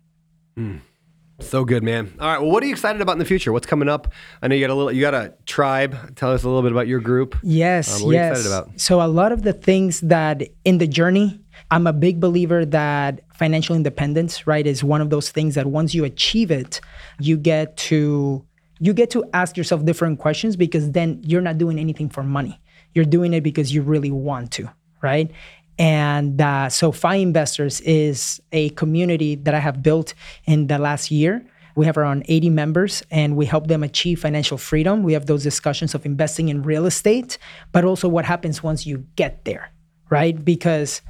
[1.41, 2.13] So good, man.
[2.21, 2.41] All right.
[2.41, 3.53] Well, what are you excited about in the future?
[3.53, 4.13] What's coming up?
[4.41, 6.15] I know you got a little, you got a tribe.
[6.15, 7.37] Tell us a little bit about your group.
[7.43, 8.39] Yes, Um, what are you yes.
[8.39, 8.81] excited about?
[8.81, 11.41] So a lot of the things that in the journey,
[11.73, 15.95] I'm a big believer that financial independence, right, is one of those things that once
[15.95, 16.83] you achieve it,
[17.19, 18.45] you get to
[18.79, 22.61] you get to ask yourself different questions because then you're not doing anything for money.
[22.93, 24.71] You're doing it because you really want to,
[25.01, 25.31] right?
[25.79, 30.13] And uh, so, FI Investors is a community that I have built
[30.45, 31.43] in the last year.
[31.75, 35.03] We have around 80 members and we help them achieve financial freedom.
[35.03, 37.39] We have those discussions of investing in real estate,
[37.73, 39.71] but also what happens once you get there,
[40.11, 40.45] right?
[40.45, 41.01] Because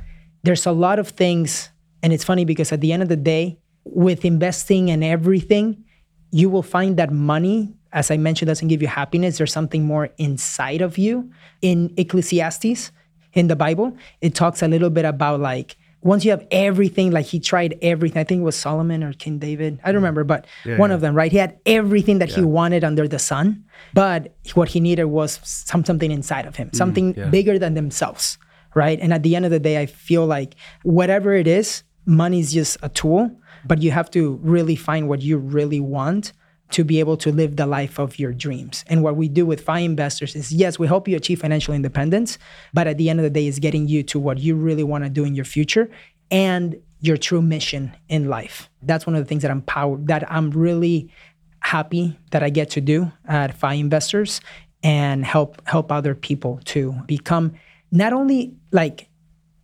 [0.42, 1.70] there's a lot of things.
[2.02, 5.84] And it's funny because at the end of the day, with investing and everything,
[6.30, 9.38] you will find that money, as I mentioned, doesn't give you happiness.
[9.38, 11.30] There's something more inside of you.
[11.60, 12.90] In Ecclesiastes,
[13.34, 17.26] in the Bible, it talks a little bit about like once you have everything, like
[17.26, 18.18] he tried everything.
[18.18, 19.78] I think it was Solomon or King David.
[19.84, 21.30] I don't remember, but one of them, right?
[21.30, 23.64] He had everything that he wanted under the sun,
[23.94, 27.26] but what he needed was some something inside of him, mm, something yeah.
[27.26, 28.36] bigger than themselves,
[28.74, 28.98] right?
[29.00, 32.52] And at the end of the day, I feel like whatever it is, money is
[32.52, 33.30] just a tool,
[33.64, 36.32] but you have to really find what you really want
[36.70, 38.84] to be able to live the life of your dreams.
[38.88, 42.38] And what we do with FI investors is yes, we help you achieve financial independence,
[42.72, 45.04] but at the end of the day, is getting you to what you really want
[45.04, 45.90] to do in your future
[46.30, 48.70] and your true mission in life.
[48.80, 51.12] That's one of the things that I'm power that I'm really
[51.60, 54.40] happy that I get to do at FI Investors
[54.82, 57.52] and help help other people to become
[57.90, 59.08] not only like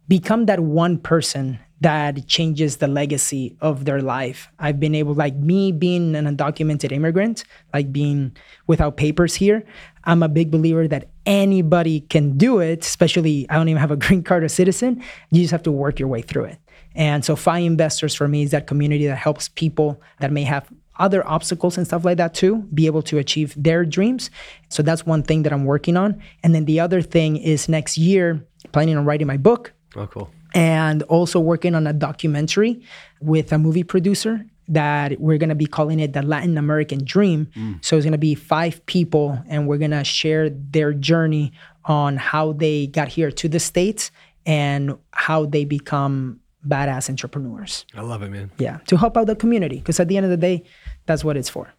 [0.07, 4.49] become that one person that changes the legacy of their life.
[4.59, 8.37] I've been able, like me being an undocumented immigrant, like being
[8.67, 9.65] without papers here,
[10.05, 13.97] I'm a big believer that anybody can do it, especially I don't even have a
[14.07, 15.03] green card or citizen.
[15.31, 16.59] You just have to work your way through it.
[16.95, 20.69] And so FI Investors for me is that community that helps people that may have
[20.99, 24.31] other obstacles and stuff like that too be able to achieve their dreams.
[24.69, 26.21] So that's one thing that I'm working on.
[26.43, 30.31] And then the other thing is next year, planning on writing my book Oh, cool.
[30.55, 32.83] and also working on a documentary
[33.21, 37.47] with a movie producer that we're going to be calling it the Latin American Dream.
[37.57, 37.83] Mm.
[37.83, 41.53] So it's going to be five people and we're going to share their journey
[41.87, 44.11] on how they got here to the States
[44.45, 47.85] and how they become badass entrepreneurs.
[47.95, 48.51] I love it, man.
[48.59, 50.65] Yeah, to help out the community because at the end of the day,
[51.07, 51.73] that's what it's for.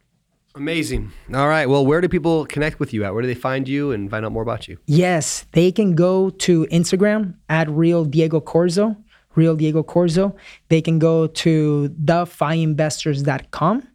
[0.56, 1.12] Amazing.
[1.32, 1.66] All right.
[1.68, 3.14] Well, where do people connect with you at?
[3.14, 4.78] Where do they find you and find out more about you?
[4.86, 8.96] Yes, they can go to Instagram at Real Diego Corzo,
[9.36, 10.34] Real Diego Corzo.
[10.68, 13.86] They can go to thefiinvestors.com.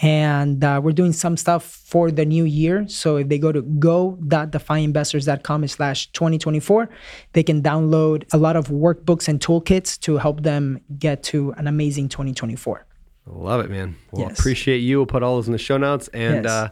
[0.00, 2.86] And uh, we're doing some stuff for the new year.
[2.88, 6.88] So if they go to go.thefiinvestors.com slash 2024
[7.32, 11.66] they can download a lot of workbooks and toolkits to help them get to an
[11.66, 12.86] amazing 2024.
[13.26, 13.96] Love it, man.
[14.12, 14.38] Well, Yes.
[14.38, 14.98] appreciate you.
[14.98, 16.08] We'll put all those in the show notes.
[16.08, 16.52] And Yes.
[16.52, 16.68] uh,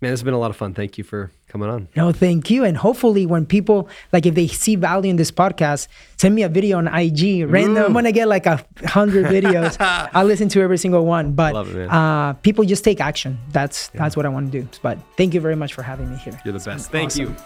[0.00, 0.74] man, this has been a lot of fun.
[0.74, 1.88] Thank you for coming on.
[1.96, 2.64] No, thank you.
[2.64, 6.48] And hopefully, when people like, if they see value in this podcast, send me a
[6.48, 7.48] video on IG.
[7.48, 7.84] Random.
[7.84, 9.76] I'm gonna get like a hundred videos.
[9.80, 11.32] I listen to every single one.
[11.32, 13.38] But it, uh, people just take action.
[13.50, 14.68] That's that's what I want to do.
[14.82, 16.40] But thank you very much for having me here.
[16.44, 16.90] You're the best.
[16.90, 17.26] Thank awesome.
[17.26, 17.36] you.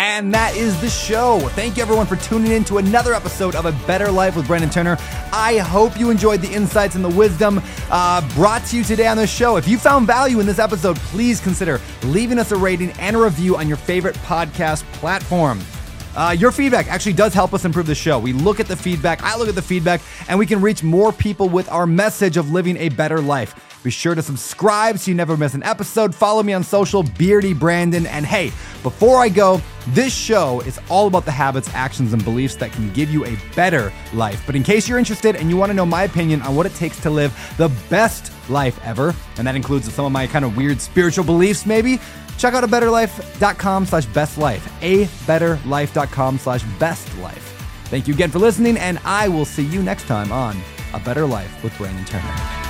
[0.00, 1.40] And that is the show.
[1.50, 4.70] Thank you everyone for tuning in to another episode of A Better Life with Brandon
[4.70, 4.96] Turner.
[5.30, 7.60] I hope you enjoyed the insights and the wisdom
[7.90, 9.56] uh, brought to you today on this show.
[9.56, 13.18] If you found value in this episode, please consider leaving us a rating and a
[13.18, 15.60] review on your favorite podcast platform.
[16.16, 18.18] Uh, your feedback actually does help us improve the show.
[18.18, 21.12] We look at the feedback, I look at the feedback, and we can reach more
[21.12, 23.69] people with our message of living a better life.
[23.82, 26.14] Be sure to subscribe so you never miss an episode.
[26.14, 28.06] Follow me on social, Beardy Brandon.
[28.06, 28.52] And hey,
[28.82, 32.92] before I go, this show is all about the habits, actions, and beliefs that can
[32.92, 34.42] give you a better life.
[34.44, 36.74] But in case you're interested and you want to know my opinion on what it
[36.74, 40.56] takes to live the best life ever, and that includes some of my kind of
[40.56, 41.98] weird spiritual beliefs, maybe,
[42.36, 44.70] check out a betterlife.com slash best life.
[44.82, 47.46] A betterlife.com slash best life.
[47.86, 50.60] Thank you again for listening, and I will see you next time on
[50.92, 52.69] A Better Life with Brandon Turner.